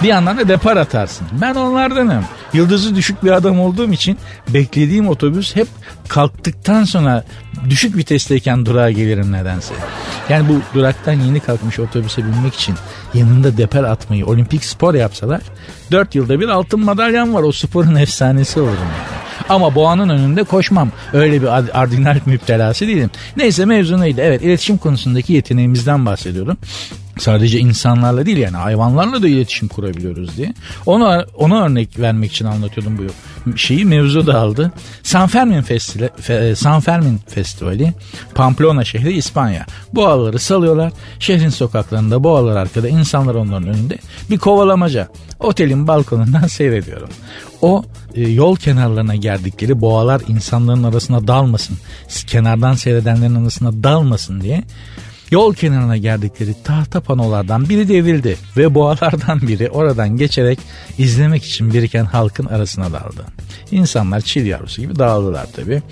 [0.02, 1.26] bir yandan da depar atarsın.
[1.40, 2.24] Ben onlardanım.
[2.52, 5.68] Yıldızı düşük bir adam olduğum için beklediğim otobüs hep
[6.08, 7.24] kalktıktan sonra
[7.70, 9.74] düşük vitesteyken durağa gelirim nedense.
[10.28, 12.74] Yani bu duraktan yeni kalkmış otobüse binmek için
[13.14, 15.40] yanında deper atmayı olimpik spor yapsalar
[15.90, 17.42] 4 yılda bir altın madalyam var.
[17.42, 19.24] O sporun efsanesi olurum yani.
[19.48, 20.90] Ama boğanın önünde koşmam.
[21.12, 21.48] Öyle bir
[21.80, 23.10] ardinal müptelası değilim.
[23.36, 24.20] Neyse mevzu neydi?
[24.20, 26.56] Evet iletişim konusundaki yeteneğimizden bahsediyorum.
[27.18, 30.54] Sadece insanlarla değil yani hayvanlarla da iletişim kurabiliyoruz diye.
[30.86, 33.84] Ona, ona örnek vermek için anlatıyordum bu şeyi.
[33.84, 34.72] Mevzu da aldı.
[35.02, 37.92] San Fermin, Festivali, Fe, San Fermin Festivali
[38.34, 39.66] Pamplona şehri İspanya.
[39.92, 40.92] Boğaları salıyorlar.
[41.18, 43.98] Şehrin sokaklarında boğalar arkada insanlar onların önünde.
[44.30, 45.08] Bir kovalamaca.
[45.40, 47.08] Otelin balkonundan seyrediyorum.
[47.62, 51.76] O e, yol kenarlarına geldikleri boğalar insanların arasına dalmasın.
[52.26, 54.62] Kenardan seyredenlerin arasına dalmasın diye
[55.30, 60.58] Yol kenarına geldikleri tahta panolardan biri devrildi ve boğalardan biri oradan geçerek
[60.98, 63.24] izlemek için biriken halkın arasına daldı.
[63.70, 65.82] İnsanlar çil yavrusu gibi dağıldılar tabi.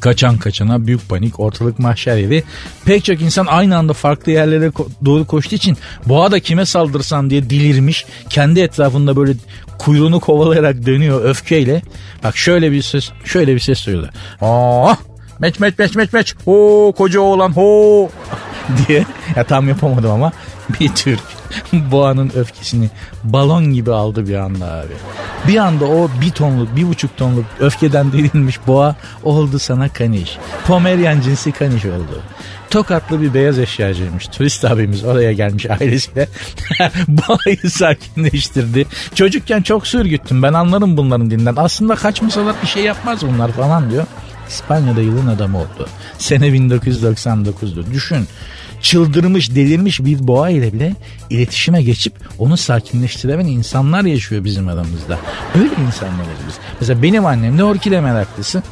[0.00, 2.42] Kaçan kaçana büyük panik ortalık mahşer yeri.
[2.84, 4.72] Pek çok insan aynı anda farklı yerlere
[5.04, 5.76] doğru koştuğu için
[6.06, 8.06] boğa da kime saldırsam diye delirmiş.
[8.28, 9.32] Kendi etrafında böyle
[9.78, 11.82] kuyruğunu kovalayarak dönüyor öfkeyle.
[12.24, 14.10] Bak şöyle bir ses şöyle bir ses duyuldu.
[14.40, 14.96] Oh
[15.38, 18.08] meç meç meç meç meç ho koca oğlan ho
[18.88, 19.04] diye
[19.36, 20.32] ya tam yapamadım ama
[20.80, 21.20] bir Türk
[21.72, 22.90] boğanın öfkesini
[23.24, 24.92] balon gibi aldı bir anda abi.
[25.48, 30.38] Bir anda o bir tonluk bir buçuk tonluk öfkeden delinmiş boğa oldu sana kaniş.
[30.66, 32.22] Pomeryan cinsi kaniş oldu.
[32.70, 34.26] Tokatlı bir beyaz eşyacıymış.
[34.26, 36.28] Turist abimiz oraya gelmiş ailesiyle.
[37.08, 38.86] Boğayı sakinleştirdi.
[39.14, 41.54] Çocukken çok sürgüttüm ben anlarım bunların dinden.
[41.56, 44.06] Aslında kaçmasalar bir şey yapmaz bunlar falan diyor.
[44.48, 45.88] İspanya'da yılın adamı oldu.
[46.18, 47.92] Sene 1999'dur.
[47.92, 48.28] Düşün
[48.82, 50.94] çıldırmış, delirmiş bir boğa ile bile
[51.30, 55.18] iletişime geçip onu sakinleştiremeyen insanlar yaşıyor bizim aramızda.
[55.54, 56.54] Böyle insanlarız biz.
[56.80, 58.62] Mesela benim annem de orkide meraklısı.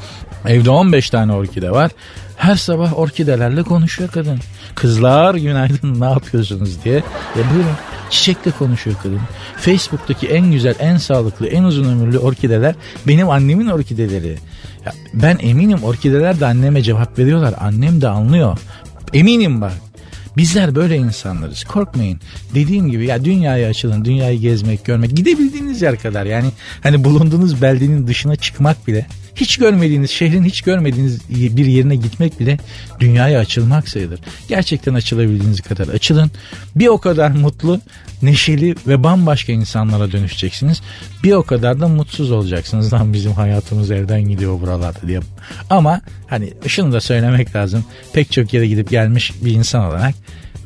[0.46, 1.90] Evde 15 tane orkide var.
[2.36, 4.40] Her sabah orkidelerle konuşuyor kadın.
[4.74, 6.94] Kızlar günaydın ne yapıyorsunuz diye.
[6.94, 7.76] Ya buyurun
[8.10, 9.20] çiçekle konuşuyor kadın.
[9.56, 12.74] Facebook'taki en güzel, en sağlıklı, en uzun ömürlü orkideler
[13.06, 14.36] benim annemin orkideleri.
[14.86, 17.54] Ya ben eminim orkideler de anneme cevap veriyorlar.
[17.60, 18.58] Annem de anlıyor.
[19.14, 19.87] Eminim bak.
[20.38, 21.64] Bizler böyle insanlarız.
[21.64, 22.20] Korkmayın.
[22.54, 26.26] Dediğim gibi ya dünyaya açılın, dünyayı gezmek, görmek, gidebildiğiniz yer kadar.
[26.26, 26.48] Yani
[26.82, 29.06] hani bulunduğunuz beldenin dışına çıkmak bile
[29.40, 32.58] hiç görmediğiniz, şehrin hiç görmediğiniz bir yerine gitmek bile
[33.00, 34.20] dünyaya açılmak sayılır.
[34.48, 36.30] Gerçekten açılabildiğiniz kadar açılın.
[36.76, 37.80] Bir o kadar mutlu,
[38.22, 40.82] neşeli ve bambaşka insanlara dönüşeceksiniz.
[41.24, 42.92] Bir o kadar da mutsuz olacaksınız.
[42.92, 45.20] Lan bizim hayatımız evden gidiyor buralarda diye.
[45.70, 47.84] Ama hani şunu da söylemek lazım.
[48.12, 50.14] Pek çok yere gidip gelmiş bir insan olarak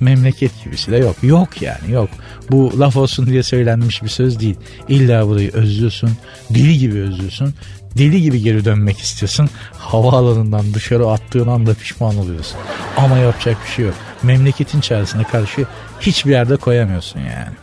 [0.01, 1.17] memleket gibisi de yok.
[1.23, 2.09] Yok yani yok.
[2.51, 4.57] Bu laf olsun diye söylenmiş bir söz değil.
[4.89, 6.11] İlla burayı özlüyorsun.
[6.51, 7.55] Deli gibi özlüyorsun
[7.99, 9.51] deli gibi geri dönmek istiyorsun.
[9.79, 12.59] Havaalanından dışarı attığın anda pişman oluyorsun.
[12.97, 13.95] Ama yapacak bir şey yok.
[14.23, 15.67] Memleketin çaresine karşı
[16.01, 17.55] hiçbir yerde koyamıyorsun yani.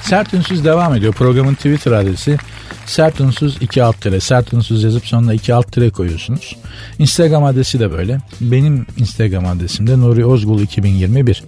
[0.00, 1.12] Sert Ünsüz devam ediyor.
[1.12, 2.38] Programın Twitter adresi
[2.86, 4.20] Sert unsuz 2 alt tire.
[4.20, 6.56] Sert unsuz yazıp sonuna 2 alt tire koyuyorsunuz.
[6.98, 8.18] Instagram adresi de böyle.
[8.40, 11.42] Benim Instagram adresim de Nuri Ozgul 2021.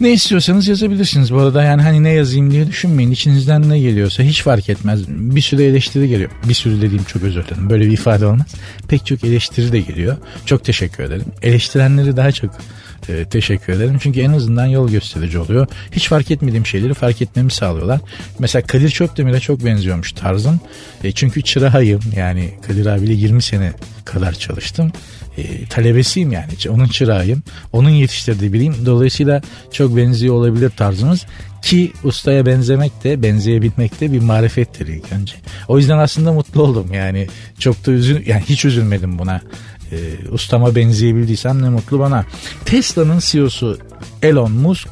[0.00, 1.32] Ne istiyorsanız yazabilirsiniz.
[1.34, 3.10] Bu arada yani hani ne yazayım diye düşünmeyin.
[3.10, 5.08] İçinizden ne geliyorsa hiç fark etmez.
[5.08, 6.30] Bir sürü eleştiri geliyor.
[6.48, 7.70] Bir sürü dediğim çok özür dilerim.
[7.70, 8.46] Böyle bir ifade olmaz.
[8.88, 10.16] Pek çok eleştiri de geliyor.
[10.46, 11.24] Çok teşekkür ederim.
[11.42, 12.50] Eleştirenleri daha çok
[13.08, 13.98] e, teşekkür ederim.
[14.00, 15.66] Çünkü en azından yol gösterici oluyor.
[15.92, 18.00] Hiç fark etmediğim şeyleri fark etmemi sağlıyorlar.
[18.38, 20.60] Mesela Kadir Çöpdemir'e çok benziyormuş tarzım.
[21.04, 23.72] E, çünkü çırağıyım yani Kadir abiyle 20 sene
[24.04, 24.92] kadar çalıştım.
[25.38, 27.42] E, talebesiyim yani onun çırağıyım.
[27.72, 28.74] Onun yetiştirdiği biriyim.
[28.86, 29.42] Dolayısıyla
[29.72, 31.26] çok benziyor olabilir tarzımız.
[31.62, 35.34] Ki ustaya benzemek de benzeyebilmek de bir marifettir ilk önce.
[35.68, 37.26] O yüzden aslında mutlu oldum yani
[37.58, 39.40] çok da üzün yani hiç üzülmedim buna.
[39.92, 42.24] E, ustama benzeyebildiysem ne mutlu bana.
[42.64, 43.78] Tesla'nın CEO'su
[44.22, 44.88] Elon Musk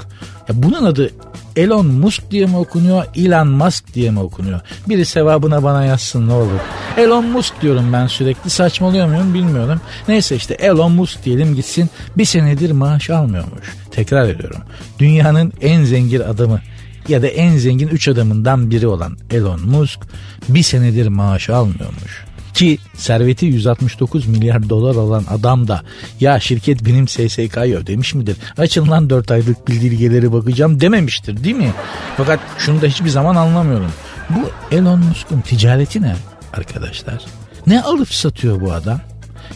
[0.48, 1.10] ya bunun adı
[1.56, 4.60] Elon Musk diye mi okunuyor, Elon Musk diye mi okunuyor?
[4.88, 6.60] Biri sevabına bana yazsın ne olur.
[6.96, 9.80] Elon Musk diyorum ben sürekli saçmalıyor muyum bilmiyorum.
[10.08, 13.76] Neyse işte Elon Musk diyelim gitsin bir senedir maaş almıyormuş.
[13.90, 14.60] Tekrar ediyorum.
[14.98, 16.60] Dünyanın en zengin adamı
[17.08, 20.00] ya da en zengin 3 adamından biri olan Elon Musk
[20.48, 22.24] bir senedir maaş almıyormuş.
[22.54, 25.82] Ki serveti 169 milyar dolar olan adam da
[26.20, 28.36] ya şirket benim SSK'yı ödemiş midir?
[28.58, 31.72] Açın lan 4 aylık bildirgeleri bakacağım dememiştir değil mi?
[32.16, 33.92] Fakat şunu da hiçbir zaman anlamıyorum.
[34.30, 36.16] Bu Elon Musk'un ticareti ne
[36.52, 37.24] arkadaşlar?
[37.66, 39.00] Ne alıp satıyor bu adam?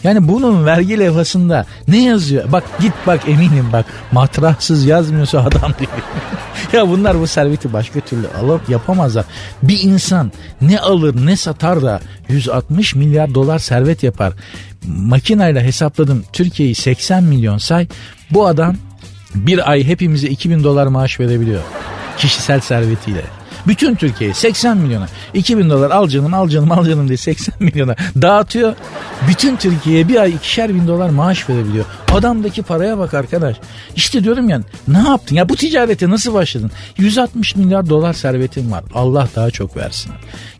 [0.03, 2.51] Yani bunun vergi levhasında ne yazıyor?
[2.51, 5.91] Bak git bak eminim bak matrahsız yazmıyorsa adam diyor.
[6.73, 9.25] ya bunlar bu serveti başka türlü alıp yapamazlar.
[9.63, 10.31] Bir insan
[10.61, 14.33] ne alır ne satar da 160 milyar dolar servet yapar.
[14.87, 17.87] Makinayla hesapladım Türkiye'yi 80 milyon say.
[18.31, 18.75] Bu adam
[19.35, 21.61] bir ay hepimize 2000 dolar maaş verebiliyor.
[22.17, 23.38] Kişisel servetiyle.
[23.67, 27.95] Bütün Türkiye'yi 80 milyona 2000 dolar al canım al canım al canım diye 80 milyona
[28.21, 28.75] dağıtıyor.
[29.27, 31.85] Bütün Türkiye'ye bir ay ikişer bin dolar maaş verebiliyor.
[32.11, 33.57] Adamdaki paraya bak arkadaş.
[33.95, 35.35] İşte diyorum ya ne yaptın?
[35.35, 36.71] Ya bu ticarete nasıl başladın?
[36.97, 38.83] 160 milyar dolar servetin var.
[38.93, 40.11] Allah daha çok versin.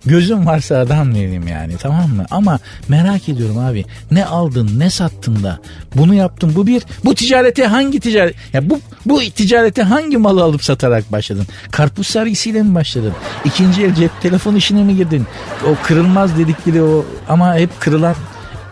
[0.06, 2.26] Gözüm varsa adam değilim yani tamam mı?
[2.32, 3.86] Ama merak ediyorum abi.
[4.12, 5.60] Ne aldın ne sattın da
[5.96, 6.54] bunu yaptın.
[6.56, 11.48] Bu bir bu ticarete hangi ticaret ya bu bu ticarete hangi malı alıp satarak başladın?
[11.72, 13.14] Karpuz sergisiyle mi başladın?
[13.46, 15.28] İkinci el cep telefon işine mi girdin?
[15.68, 18.16] O kırılmaz dedikleri o ama hep kırılan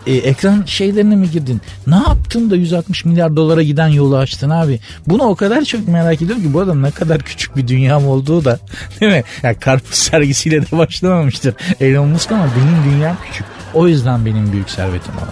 [0.06, 1.60] e, ekran şeylerine mi girdin?
[1.86, 4.80] Ne yaptın da 160 milyar dolara giden yolu açtın abi?
[5.06, 8.44] Bunu o kadar çok merak ediyorum ki bu adam ne kadar küçük bir dünyam olduğu
[8.44, 8.58] da
[9.00, 9.24] değil mi?
[9.42, 13.46] Yani karpuz sergisiyle de başlamamıştır Elon Musk ama benim dünyam küçük.
[13.74, 15.24] O yüzden benim büyük servetim var.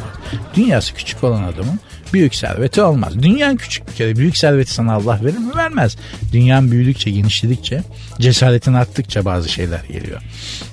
[0.55, 1.81] Dünyası küçük olan adamın
[2.17, 3.23] büyük serveti olmaz.
[3.23, 5.57] Dünyan küçük bir kere büyük serveti sana Allah verir mi?
[5.57, 5.97] Vermez.
[6.33, 7.83] Dünyan büyüdükçe, genişledikçe,
[8.21, 10.23] cesaretin arttıkça bazı şeyler geliyor.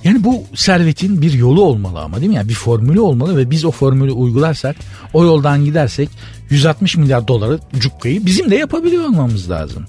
[0.03, 2.36] Yani bu servetin bir yolu olmalı ama değil mi?
[2.36, 4.75] Yani bir formülü olmalı ve biz o formülü uygularsak,
[5.13, 6.10] o yoldan gidersek
[6.49, 9.86] 160 milyar doları cukkayı bizim de yapabiliyor olmamız lazım.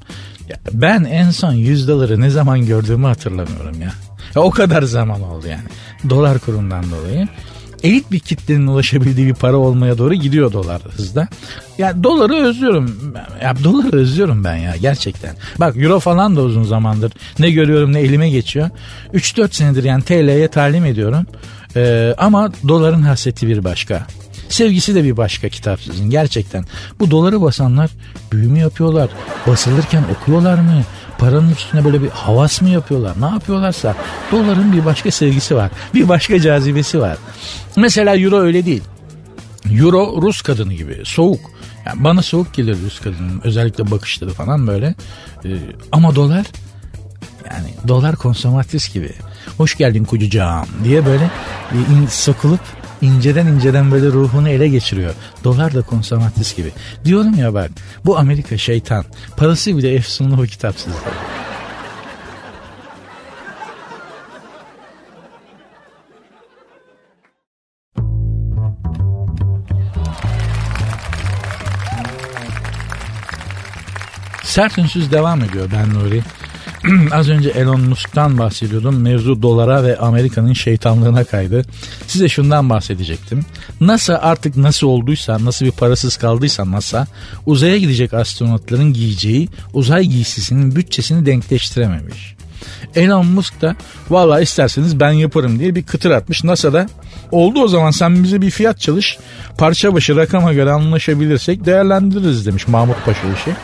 [0.48, 3.92] Ya ben en son 100 doları ne zaman gördüğümü hatırlamıyorum ya.
[4.34, 5.68] ya o kadar zaman oldu yani.
[6.10, 7.28] Dolar kurundan dolayı
[7.84, 11.28] elit bir kitlenin ulaşabildiği bir para olmaya doğru gidiyor dolar hızda.
[11.78, 13.14] Ya doları özlüyorum.
[13.42, 15.36] Ya doları özlüyorum ben ya gerçekten.
[15.58, 18.70] Bak euro falan da uzun zamandır ne görüyorum ne elime geçiyor.
[19.14, 21.26] 3-4 senedir yani TL'ye talim ediyorum.
[21.76, 24.06] Ee, ama doların hasreti bir başka.
[24.48, 26.64] Sevgisi de bir başka kitapsızın gerçekten.
[27.00, 27.90] Bu doları basanlar
[28.32, 29.08] büyü mü yapıyorlar?
[29.46, 30.82] Basılırken okuyorlar mı?
[31.18, 33.12] Paranın üstüne böyle bir havas mı yapıyorlar?
[33.20, 33.94] Ne yapıyorlarsa
[34.32, 35.70] doların bir başka sevgisi var.
[35.94, 37.16] Bir başka cazibesi var.
[37.76, 38.82] Mesela euro öyle değil.
[39.70, 41.40] Euro Rus kadını gibi soğuk.
[41.86, 44.94] Yani bana soğuk gelir Rus kadının özellikle bakışları falan böyle.
[45.44, 45.48] Ee,
[45.92, 46.46] ama dolar
[47.50, 49.12] yani dolar konsomatris gibi.
[49.56, 51.30] Hoş geldin kucucağım diye böyle
[51.72, 52.60] in, sokulup
[53.02, 55.14] inceden inceden böyle ruhunu ele geçiriyor.
[55.44, 56.72] Dolar da konsomatris gibi.
[57.04, 57.70] Diyorum ya bak
[58.04, 59.04] bu Amerika şeytan.
[59.36, 61.12] Parası bile efsunlu o kitapsızlar.
[74.54, 76.22] Sert ünsüz devam ediyor ben Nuri.
[77.12, 79.00] Az önce Elon Musk'tan bahsediyordum.
[79.00, 81.62] Mevzu dolara ve Amerika'nın şeytanlığına kaydı.
[82.06, 83.44] Size şundan bahsedecektim.
[83.80, 87.06] NASA artık nasıl olduysa, nasıl bir parasız kaldıysa NASA
[87.46, 92.34] uzaya gidecek astronotların giyeceği uzay giysisinin bütçesini denkleştirememiş.
[92.94, 93.76] Elon Musk da
[94.10, 96.44] valla isterseniz ben yaparım diye bir kıtır atmış.
[96.44, 96.86] NASA'da
[97.30, 99.18] oldu o zaman sen bize bir fiyat çalış.
[99.58, 103.56] Parça başı rakama göre anlaşabilirsek değerlendiririz demiş Mahmut Paşa işi.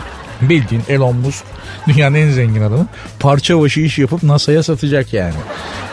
[0.42, 1.44] Bildiğin Elon Musk
[1.88, 2.86] dünyanın en zengin adamı
[3.20, 5.34] parça başı iş yapıp NASA'ya satacak yani.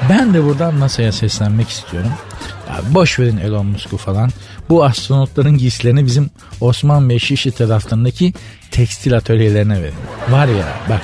[0.10, 2.12] Ben de buradan NASA'ya seslenmek istiyorum.
[2.70, 4.30] Ya boş verin Elon Musk'u falan.
[4.70, 6.30] Bu astronotların giysilerini bizim
[6.62, 8.34] Osman Bey Şişli taraflarındaki
[8.72, 9.96] tekstil atölyelerine verin.
[10.30, 11.02] Var ya bak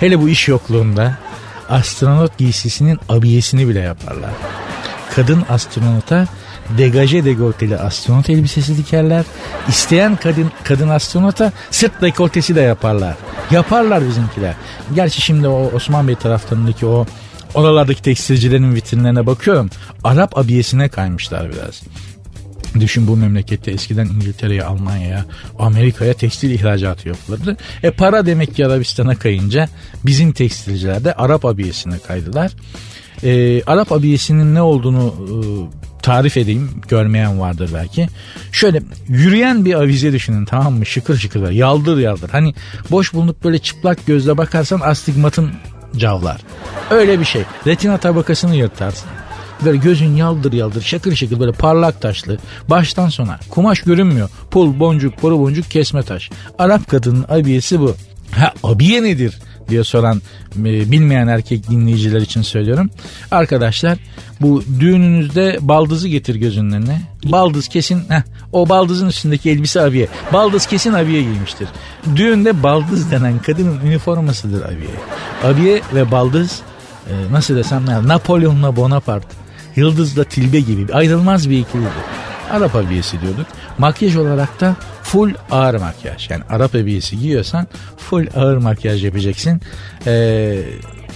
[0.00, 1.18] hele bu iş yokluğunda
[1.68, 4.30] astronot giysisinin abiyesini bile yaparlar.
[5.14, 6.26] Kadın astronota
[6.78, 9.24] degaje dekolteli astronot elbisesi dikerler.
[9.68, 13.14] İsteyen kadın, kadın astronota sırt dekoltesi de yaparlar.
[13.50, 14.54] Yaparlar bizimkiler.
[14.94, 17.06] Gerçi şimdi o Osman Bey taraflarındaki o
[17.54, 19.70] oralardaki tekstilcilerin vitrinlerine bakıyorum.
[20.04, 21.82] Arap abiyesine kaymışlar biraz.
[22.80, 25.24] Düşün bu memlekette eskiden İngiltere'ye, Almanya'ya,
[25.58, 27.56] Amerika'ya tekstil ihracatı yapılırdı.
[27.82, 29.68] E para demek ki Arabistan'a kayınca
[30.06, 32.52] bizim tekstilciler de Arap abiyesine kaydılar.
[33.22, 38.08] E, Arap abiyesinin ne olduğunu e, tarif edeyim görmeyen vardır belki.
[38.52, 42.30] Şöyle yürüyen bir avize düşünün tamam mı şıkır şıkır yaldır yaldır.
[42.30, 42.54] Hani
[42.90, 45.50] boş bulunup böyle çıplak gözle bakarsan astigmatın
[45.96, 46.40] cavlar.
[46.90, 47.42] Öyle bir şey.
[47.66, 49.08] Retina tabakasını yırtarsın.
[49.64, 52.38] Böyle gözün yaldır yaldır şakır şakır böyle parlak taşlı.
[52.70, 54.30] Baştan sona kumaş görünmüyor.
[54.50, 56.30] Pul, boncuk, boru boncuk, kesme taş.
[56.58, 57.96] Arap kadının abiyesi bu.
[58.30, 59.38] Ha abiye nedir
[59.68, 60.22] diye soran
[60.58, 62.90] e, bilmeyen erkek dinleyiciler için söylüyorum.
[63.30, 63.98] Arkadaşlar
[64.40, 67.00] bu düğününüzde baldızı getir gözünün önüne.
[67.24, 70.08] Baldız kesin heh, o baldızın üstündeki elbise abiye.
[70.32, 71.68] Baldız kesin abiye giymiştir.
[72.16, 74.96] Düğünde baldız denen kadının üniformasıdır abiye.
[75.44, 76.60] Abiye ve baldız
[77.10, 81.90] e, nasıl desem Napolyon'la Bonaparte Yıldız'la Tilbe gibi ayrılmaz bir ikilidir.
[82.50, 83.46] Arap abiyesi diyorduk.
[83.78, 86.30] Makyaj olarak da full ağır makyaj.
[86.30, 87.66] Yani Arap abiyesi giyiyorsan
[87.96, 89.60] full ağır makyaj yapacaksın.
[90.06, 90.62] Ee,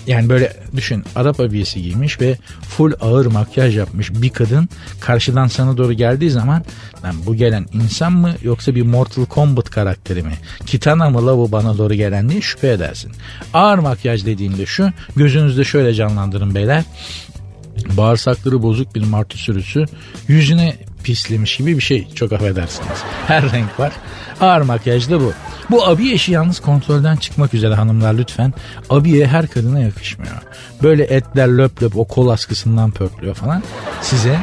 [0.06, 4.68] yani böyle düşün Arap abiyesi giymiş ve full ağır makyaj yapmış bir kadın
[5.00, 6.64] karşıdan sana doğru geldiği zaman
[7.04, 10.32] lan bu gelen insan mı yoksa bir Mortal Kombat karakteri mi?
[10.66, 13.12] Kitana mı la bu bana doğru gelen diye şüphe edersin.
[13.54, 16.84] Ağır makyaj dediğinde şu gözünüzde şöyle canlandırın beyler
[17.96, 19.84] bağırsakları bozuk bir martı sürüsü
[20.28, 22.98] yüzüne pislemiş gibi bir şey çok affedersiniz.
[23.26, 23.92] Her renk var.
[24.40, 25.32] Ağır makyaj da bu.
[25.70, 28.54] Bu abiye işi yalnız kontrolden çıkmak üzere hanımlar lütfen.
[28.90, 30.36] Abiye her kadına yakışmıyor.
[30.82, 33.62] Böyle etler löp löp o kol askısından pörtlüyor falan.
[34.02, 34.38] Size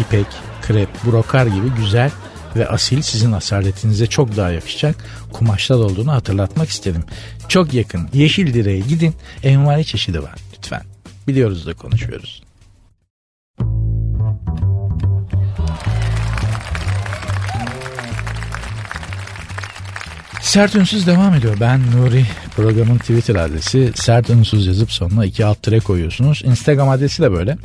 [0.00, 0.26] ipek,
[0.62, 2.10] krep, brokar gibi güzel
[2.56, 4.96] ve asil sizin asaletinize çok daha yakışacak
[5.32, 7.04] kumaşlar olduğunu hatırlatmak istedim.
[7.48, 10.82] Çok yakın Yeşil Direğe gidin envai çeşidi var lütfen.
[11.28, 12.49] Biliyoruz da konuşuyoruz.
[20.50, 21.56] Sert Ünsüz devam ediyor.
[21.60, 22.26] Ben Nuri.
[22.56, 26.42] Programın Twitter adresi Sert Ünsüz yazıp sonuna iki alt tire koyuyorsunuz.
[26.44, 27.56] Instagram adresi de böyle.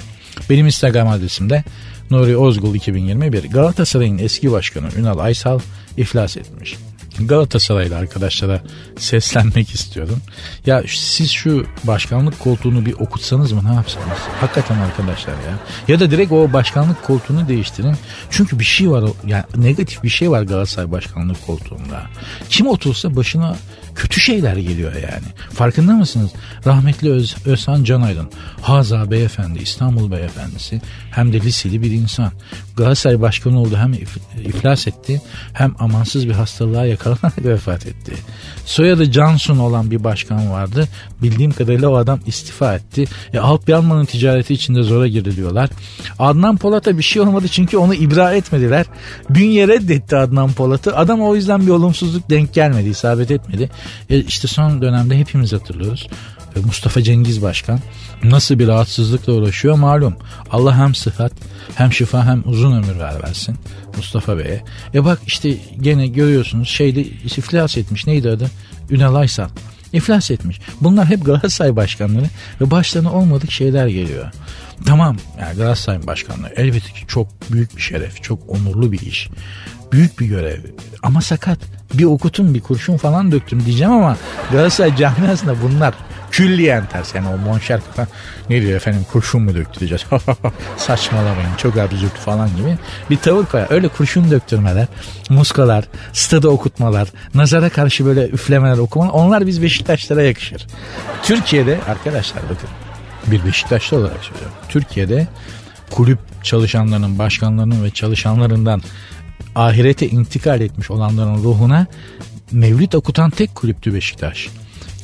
[0.49, 1.63] Benim Instagram adresim de
[2.11, 3.43] Nuri Ozgul 2021.
[3.43, 5.59] Galatasaray'ın eski başkanı Ünal Aysal
[5.97, 6.75] iflas etmiş.
[7.19, 8.62] Galatasaraylı arkadaşlara
[8.97, 10.21] seslenmek istiyorum.
[10.65, 14.17] Ya siz şu başkanlık koltuğunu bir okutsanız mı ne yapsanız?
[14.41, 15.60] Hakikaten arkadaşlar ya.
[15.88, 17.95] Ya da direkt o başkanlık koltuğunu değiştirin.
[18.30, 22.01] Çünkü bir şey var yani negatif bir şey var Galatasaray başkanlık koltuğunda.
[22.49, 23.56] Kim otursa başına
[23.95, 25.25] kötü şeyler geliyor yani.
[25.53, 26.31] Farkında mısınız?
[26.65, 28.29] Rahmetli Öz, Özhan Canaydın,
[28.62, 30.81] Haza Beyefendi, İstanbul Beyefendisi
[31.12, 32.31] hem de liseli bir insan.
[32.77, 33.93] Galatasaray başkanı oldu hem
[34.45, 35.21] iflas etti
[35.53, 38.13] hem amansız bir hastalığa yakalanarak vefat etti.
[38.65, 40.88] Soyadı Johnson olan bir başkan vardı.
[41.21, 43.05] Bildiğim kadarıyla o adam istifa etti.
[43.34, 45.69] E, Alp Yanman'ın ticareti içinde zora girdi diyorlar.
[46.19, 48.86] Adnan Polat'a bir şey olmadı çünkü onu ibra etmediler.
[49.29, 50.97] Bünye reddetti Adnan Polat'ı.
[50.97, 53.69] Adam o yüzden bir olumsuzluk denk gelmedi, isabet etmedi.
[54.09, 56.07] E, işte son dönemde hepimiz hatırlıyoruz.
[56.55, 57.79] E, Mustafa Cengiz Başkan
[58.23, 60.15] nasıl bir rahatsızlıkla uğraşıyor malum.
[60.51, 61.31] Allah hem sıhhat
[61.75, 63.55] hem şifa hem uzun ömür ver versin
[63.97, 64.63] Mustafa Bey'e.
[64.93, 68.51] E bak işte gene görüyorsunuz şeyde iflas etmiş neydi adı?
[68.89, 69.49] Ünal Aysal.
[69.93, 70.59] İflas etmiş.
[70.81, 72.25] Bunlar hep Galatasaray başkanları
[72.61, 74.31] ve başlarına olmadık şeyler geliyor.
[74.85, 79.29] Tamam yani Galatasaray başkanlığı elbette ki çok büyük bir şeref, çok onurlu bir iş.
[79.91, 80.59] Büyük bir görev
[81.03, 81.59] ama sakat.
[81.97, 84.17] Bir okutun bir kurşun falan döktüm diyeceğim ama
[84.51, 85.93] Galatasaray camiasında bunlar
[86.31, 87.15] külliyen ters.
[87.15, 88.08] Yani o monşer kafa
[88.49, 90.05] ne diyor efendim kurşun mu döktü diyeceğiz.
[90.77, 92.77] Saçmalamayın çok absürt falan gibi
[93.10, 93.67] bir tavır koyar.
[93.69, 94.88] Öyle kurşun döktürmeler,
[95.29, 100.67] muskalar, stada okutmalar, nazara karşı böyle üflemeler okumalar onlar biz Beşiktaşlara yakışır.
[101.23, 102.69] Türkiye'de arkadaşlar bakın
[103.27, 104.53] bir Beşiktaşlı olarak söylüyorum.
[104.69, 105.27] Türkiye'de
[105.91, 108.81] kulüp çalışanlarının, başkanlarının ve çalışanlarından
[109.55, 111.87] ahirete intikal etmiş olanların ruhuna
[112.51, 114.49] mevlüt okutan tek kulüptü Beşiktaş.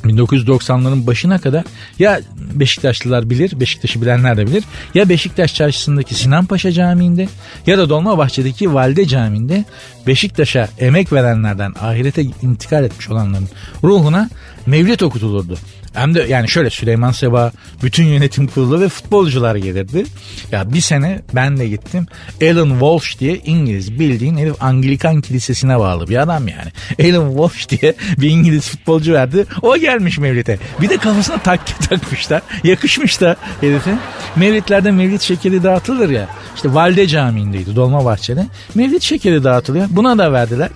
[0.04, 1.64] 1990'ların başına kadar
[2.00, 2.22] ya
[2.54, 4.64] Beşiktaşlılar bilir, Beşiktaş'ı bilenler de bilir.
[4.96, 7.28] Ya Beşiktaş çarşısındaki Sinan Paşa Camii'nde
[7.68, 9.66] ya da Dolmabahçe'deki Valide Camii'nde
[10.08, 13.50] Beşiktaş'a emek verenlerden ahirete intikal etmiş olanların
[13.84, 14.30] ruhuna
[14.66, 15.58] mevlid okutulurdu.
[15.94, 17.52] Hem de yani şöyle Süleyman Seba,
[17.84, 20.06] bütün yönetim kurulu ve futbolcular gelirdi.
[20.52, 22.06] Ya bir sene ben de gittim.
[22.42, 26.72] Alan Walsh diye İngiliz bildiğin herif Anglikan kilisesine bağlı bir adam yani.
[27.12, 29.46] Alan Walsh diye bir İngiliz futbolcu verdi.
[29.62, 30.58] O gelmiş Mevlid'e.
[30.82, 32.42] Bir de kafasına takke takmışlar.
[32.64, 33.98] Yakışmış da herife.
[34.36, 36.28] Mevlidlerde Mevlid şekeri dağıtılır ya.
[36.56, 38.42] İşte Valide Camii'ndeydi Dolma Bahçeli.
[38.76, 39.88] Mevlid şekeri dağıtılıyor.
[39.90, 40.70] Buna da verdiler.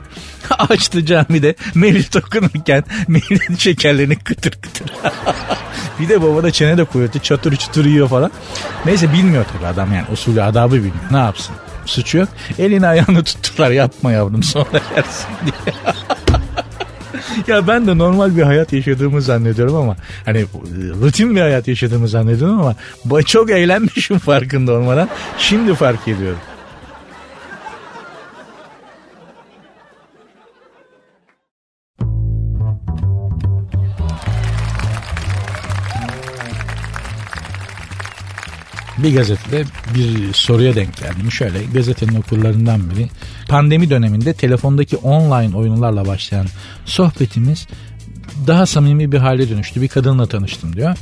[0.70, 4.94] Açtı camide Mevlid okunurken Mevlid şekerlerini kıtır kıtır.
[6.00, 8.32] bir de babana çene de kuvvetli çatır çutur yiyor falan.
[8.86, 10.96] Neyse bilmiyor tabii adam yani usulü adabı bilmiyor.
[11.12, 11.56] Ne yapsın?
[11.86, 12.30] Suçu yok.
[12.60, 15.76] Elini ayağını tuttular yapma yavrum sonra yersin diye.
[17.48, 20.46] ya ben de normal bir hayat yaşadığımı zannediyorum ama hani
[21.02, 25.10] rutin bir hayat yaşadığımı zannediyorum ama çok eğlenmişim farkında olmadan.
[25.38, 26.40] Şimdi fark ediyorum.
[38.98, 39.64] Bir gazetede
[39.96, 41.32] bir soruya denk geldim.
[41.32, 43.10] Şöyle gazetenin okurlarından biri
[43.50, 46.48] pandemi döneminde telefondaki online oyunlarla başlayan
[46.86, 47.68] sohbetimiz
[48.48, 49.82] daha samimi bir hale dönüştü.
[49.82, 50.98] Bir kadınla tanıştım diyor.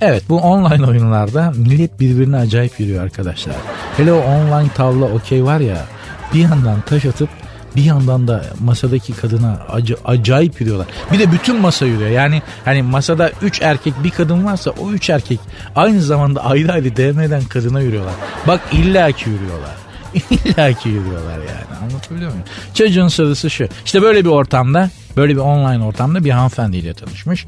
[0.00, 3.56] Evet bu online oyunlarda millet birbirine acayip yürüyor arkadaşlar.
[3.96, 5.86] Hele o online tavla okey var ya
[6.34, 7.28] bir yandan taş atıp
[7.76, 10.86] bir yandan da masadaki kadına ac- acayip yürüyorlar.
[11.12, 12.10] Bir de bütün masa yürüyor.
[12.10, 15.40] Yani hani masada 3 erkek bir kadın varsa o 3 erkek
[15.76, 18.14] aynı zamanda ayrı ayrı değmeden kadına yürüyorlar.
[18.46, 19.74] Bak illaki yürüyorlar.
[20.30, 22.44] illaki yürüyorlar yani anlatabiliyor muyum?
[22.74, 23.68] Çocuğun sorusu şu.
[23.84, 27.46] İşte böyle bir ortamda böyle bir online ortamda bir hanımefendiyle tanışmış.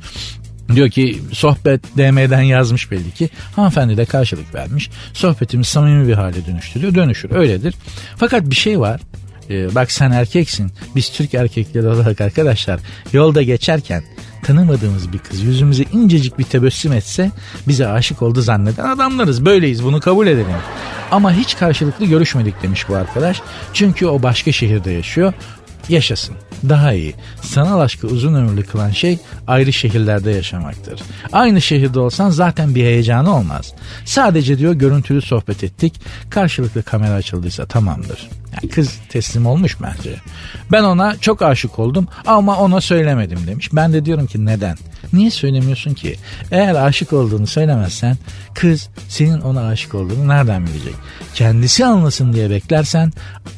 [0.74, 3.31] Diyor ki sohbet DM'den yazmış belli ki.
[3.57, 4.91] Hanımefendi de karşılık vermiş.
[5.12, 6.95] Sohbetimiz samimi bir hale dönüştürüyor.
[6.95, 7.74] Dönüşür öyledir.
[8.16, 9.01] Fakat bir şey var
[9.51, 12.80] e, bak sen erkeksin biz Türk erkekleri olarak arkadaşlar
[13.12, 14.03] yolda geçerken
[14.42, 17.30] tanımadığımız bir kız yüzümüze incecik bir tebessüm etse
[17.68, 19.44] bize aşık oldu zanneden adamlarız.
[19.44, 20.47] Böyleyiz bunu kabul edelim.
[21.11, 23.42] Ama hiç karşılıklı görüşmedik demiş bu arkadaş.
[23.72, 25.32] Çünkü o başka şehirde yaşıyor
[25.89, 26.37] yaşasın.
[26.68, 27.14] Daha iyi.
[27.43, 31.01] Sanal aşkı uzun ömürlü kılan şey ayrı şehirlerde yaşamaktır.
[31.32, 33.72] Aynı şehirde olsan zaten bir heyecanı olmaz.
[34.05, 36.01] Sadece diyor görüntülü sohbet ettik.
[36.30, 38.28] Karşılıklı kamera açıldıysa tamamdır.
[38.55, 40.14] Yani kız teslim olmuş bence.
[40.72, 43.68] Ben ona çok aşık oldum ama ona söylemedim demiş.
[43.72, 44.76] Ben de diyorum ki neden?
[45.12, 46.16] Niye söylemiyorsun ki?
[46.50, 48.16] Eğer aşık olduğunu söylemezsen
[48.54, 50.94] kız senin ona aşık olduğunu nereden bilecek?
[51.34, 53.12] Kendisi anlasın diye beklersen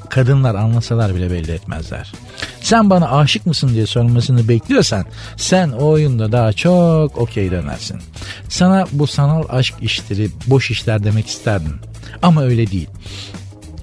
[0.09, 2.13] kadınlar anlasalar bile belli etmezler.
[2.61, 5.05] Sen bana aşık mısın diye sormasını bekliyorsan
[5.37, 8.01] sen o oyunda daha çok okey dönersin.
[8.49, 11.81] Sana bu sanal aşk işleri boş işler demek isterdim.
[12.23, 12.89] Ama öyle değil.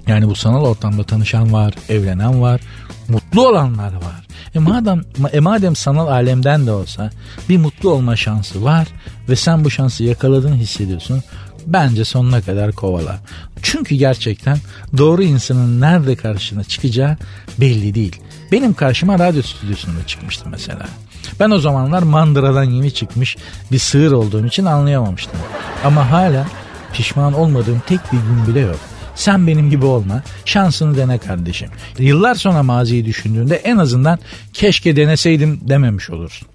[0.06, 2.60] Yani bu sanal ortamda tanışan var, evlenen var,
[3.08, 4.25] mutlu olanlar var.
[4.54, 7.10] E madem, e madem sanal alemden de olsa
[7.48, 8.88] bir mutlu olma şansı var
[9.28, 11.22] ve sen bu şansı yakaladığını hissediyorsun.
[11.66, 13.18] Bence sonuna kadar kovala.
[13.62, 14.58] Çünkü gerçekten
[14.98, 17.16] doğru insanın nerede karşına çıkacağı
[17.60, 18.16] belli değil.
[18.52, 20.86] Benim karşıma radyo stüdyosunda çıkmıştı mesela.
[21.40, 23.36] Ben o zamanlar mandıradan yeni çıkmış
[23.72, 25.40] bir sığır olduğum için anlayamamıştım.
[25.84, 26.46] Ama hala
[26.92, 28.80] pişman olmadığım tek bir gün bile yok.
[29.16, 30.22] Sen benim gibi olma.
[30.44, 31.68] Şansını dene kardeşim.
[31.98, 34.18] Yıllar sonra maziyi düşündüğünde en azından
[34.52, 36.48] keşke deneseydim dememiş olursun.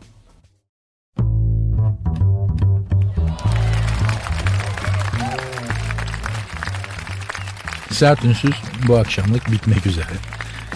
[7.91, 8.51] Sert Ünsüz
[8.87, 10.13] bu akşamlık bitmek üzere.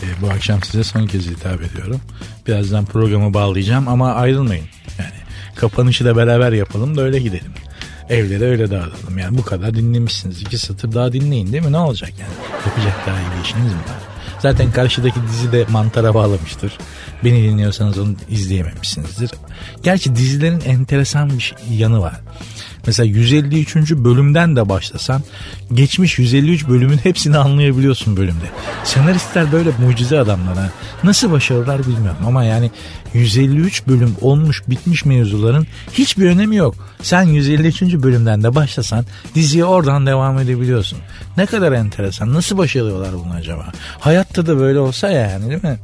[0.02, 2.02] E, bu akşam size son kez hitap ediyorum.
[2.48, 4.66] Birazdan programı bağlayacağım ama ayrılmayın.
[5.00, 5.14] Yani
[5.56, 7.54] kapanışı da beraber yapalım da öyle gidelim.
[8.10, 9.18] Evlere öyle dağıtalım.
[9.18, 10.42] Yani bu kadar dinlemişsiniz.
[10.42, 11.72] İki satır daha dinleyin değil mi?
[11.72, 12.32] Ne olacak yani?
[12.66, 14.16] Yapacak daha iyi bir işiniz mi var?
[14.40, 16.78] Zaten karşıdaki dizi de mantara bağlamıştır.
[17.24, 19.32] Beni dinliyorsanız onu izleyememişsinizdir.
[19.84, 22.22] Gerçi dizilerin enteresan bir şey, yanı var.
[22.88, 23.76] Mesela 153.
[23.92, 25.22] bölümden de başlasan
[25.74, 28.46] geçmiş 153 bölümün hepsini anlayabiliyorsun bölümde.
[28.84, 30.70] Senaristler böyle mucize adamlar ha.
[31.04, 32.72] Nasıl başarılar bilmiyorum ama yani
[33.14, 36.76] 153 bölüm olmuş bitmiş mevzuların hiçbir önemi yok.
[37.02, 37.82] Sen 153.
[37.82, 39.06] bölümden de başlasan
[39.36, 41.00] diziye oradan devam edebiliyorsun.
[41.38, 42.34] Ne kadar enteresan.
[42.34, 43.72] Nasıl başarıyorlar bunu acaba?
[44.00, 45.78] Hayatta da böyle olsa yani değil mi?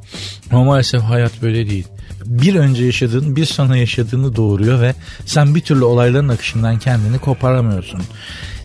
[0.52, 1.88] Ama maalesef hayat böyle değil
[2.26, 4.94] bir önce yaşadığın bir sonra yaşadığını doğuruyor ve
[5.26, 8.02] sen bir türlü olayların akışından kendini koparamıyorsun.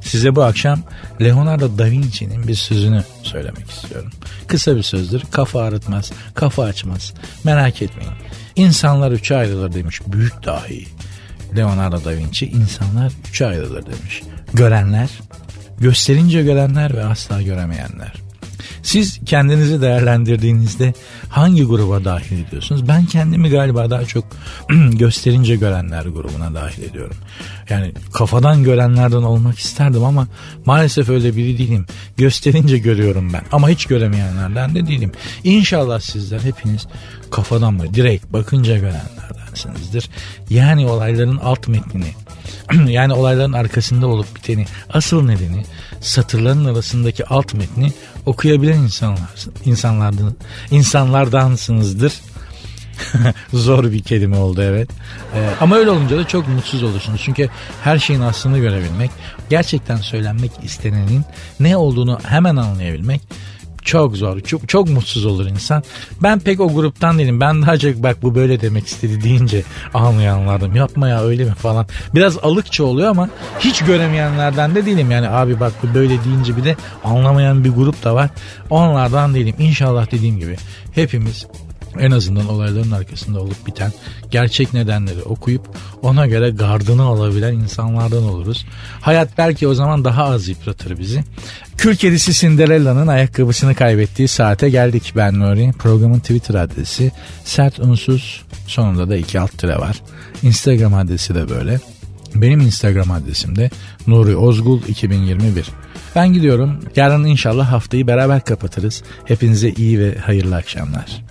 [0.00, 0.82] Size bu akşam
[1.20, 4.10] Leonardo da Vinci'nin bir sözünü söylemek istiyorum.
[4.46, 5.22] Kısa bir sözdür.
[5.30, 7.14] Kafa ağrıtmaz, kafa açmaz.
[7.44, 8.12] Merak etmeyin.
[8.56, 10.86] İnsanlar üçe ayrılır demiş büyük dahi.
[11.56, 14.22] Leonardo da Vinci insanlar üçe ayrılır demiş.
[14.54, 15.10] Görenler,
[15.78, 18.25] gösterince görenler ve asla göremeyenler.
[18.86, 20.94] Siz kendinizi değerlendirdiğinizde
[21.28, 22.88] hangi gruba dahil ediyorsunuz?
[22.88, 24.24] Ben kendimi galiba daha çok
[24.92, 27.16] gösterince görenler grubuna dahil ediyorum.
[27.68, 30.28] Yani kafadan görenlerden olmak isterdim ama
[30.66, 31.86] maalesef öyle biri değilim.
[32.16, 35.12] Gösterince görüyorum ben ama hiç göremeyenlerden de değilim.
[35.44, 36.86] İnşallah sizler hepiniz
[37.30, 38.76] kafadan mı direkt bakınca
[39.56, 40.10] görenlerdensinizdir.
[40.50, 42.12] Yani olayların alt metnini
[42.92, 45.64] yani olayların arkasında olup biteni asıl nedeni
[46.00, 47.92] satırların arasındaki alt metni
[48.26, 49.30] okuyabilen insanlar,
[49.64, 50.34] insanlardan,
[50.70, 52.12] insanlardansınızdır.
[53.52, 54.90] Zor bir kelime oldu evet.
[55.34, 57.20] Ee, ama öyle olunca da çok mutsuz olursunuz.
[57.24, 57.48] Çünkü
[57.84, 59.10] her şeyin aslını görebilmek,
[59.50, 61.24] gerçekten söylenmek istenenin
[61.60, 63.20] ne olduğunu hemen anlayabilmek
[63.86, 64.40] çok zor.
[64.40, 65.82] Çok, çok mutsuz olur insan.
[66.22, 67.40] Ben pek o gruptan değilim.
[67.40, 69.62] Ben daha çok bak bu böyle demek istedi deyince
[69.94, 70.76] anlayanlardım.
[70.76, 71.86] Yapma ya öyle mi falan.
[72.14, 73.28] Biraz alıkça oluyor ama
[73.60, 75.10] hiç göremeyenlerden de değilim.
[75.10, 78.30] Yani abi bak bu böyle deyince bir de anlamayan bir grup da var.
[78.70, 79.54] Onlardan değilim.
[79.58, 80.56] İnşallah dediğim gibi
[80.94, 81.46] hepimiz
[82.00, 83.92] en azından olayların arkasında olup biten
[84.30, 85.68] gerçek nedenleri okuyup
[86.02, 88.66] ona göre gardını alabilen insanlardan oluruz.
[89.00, 91.24] Hayat belki o zaman daha az yıpratır bizi.
[91.76, 95.72] Kül kedisi Cinderella'nın ayakkabısını kaybettiği saate geldik ben Nuri.
[95.78, 97.12] Programın Twitter adresi
[97.44, 100.02] sert unsuz sonunda da iki alt tire var.
[100.42, 101.80] Instagram adresi de böyle.
[102.34, 103.70] Benim Instagram adresim de
[104.06, 105.66] Nuri Ozgul 2021.
[106.16, 106.80] Ben gidiyorum.
[106.96, 109.02] Yarın inşallah haftayı beraber kapatırız.
[109.24, 111.25] Hepinize iyi ve hayırlı akşamlar.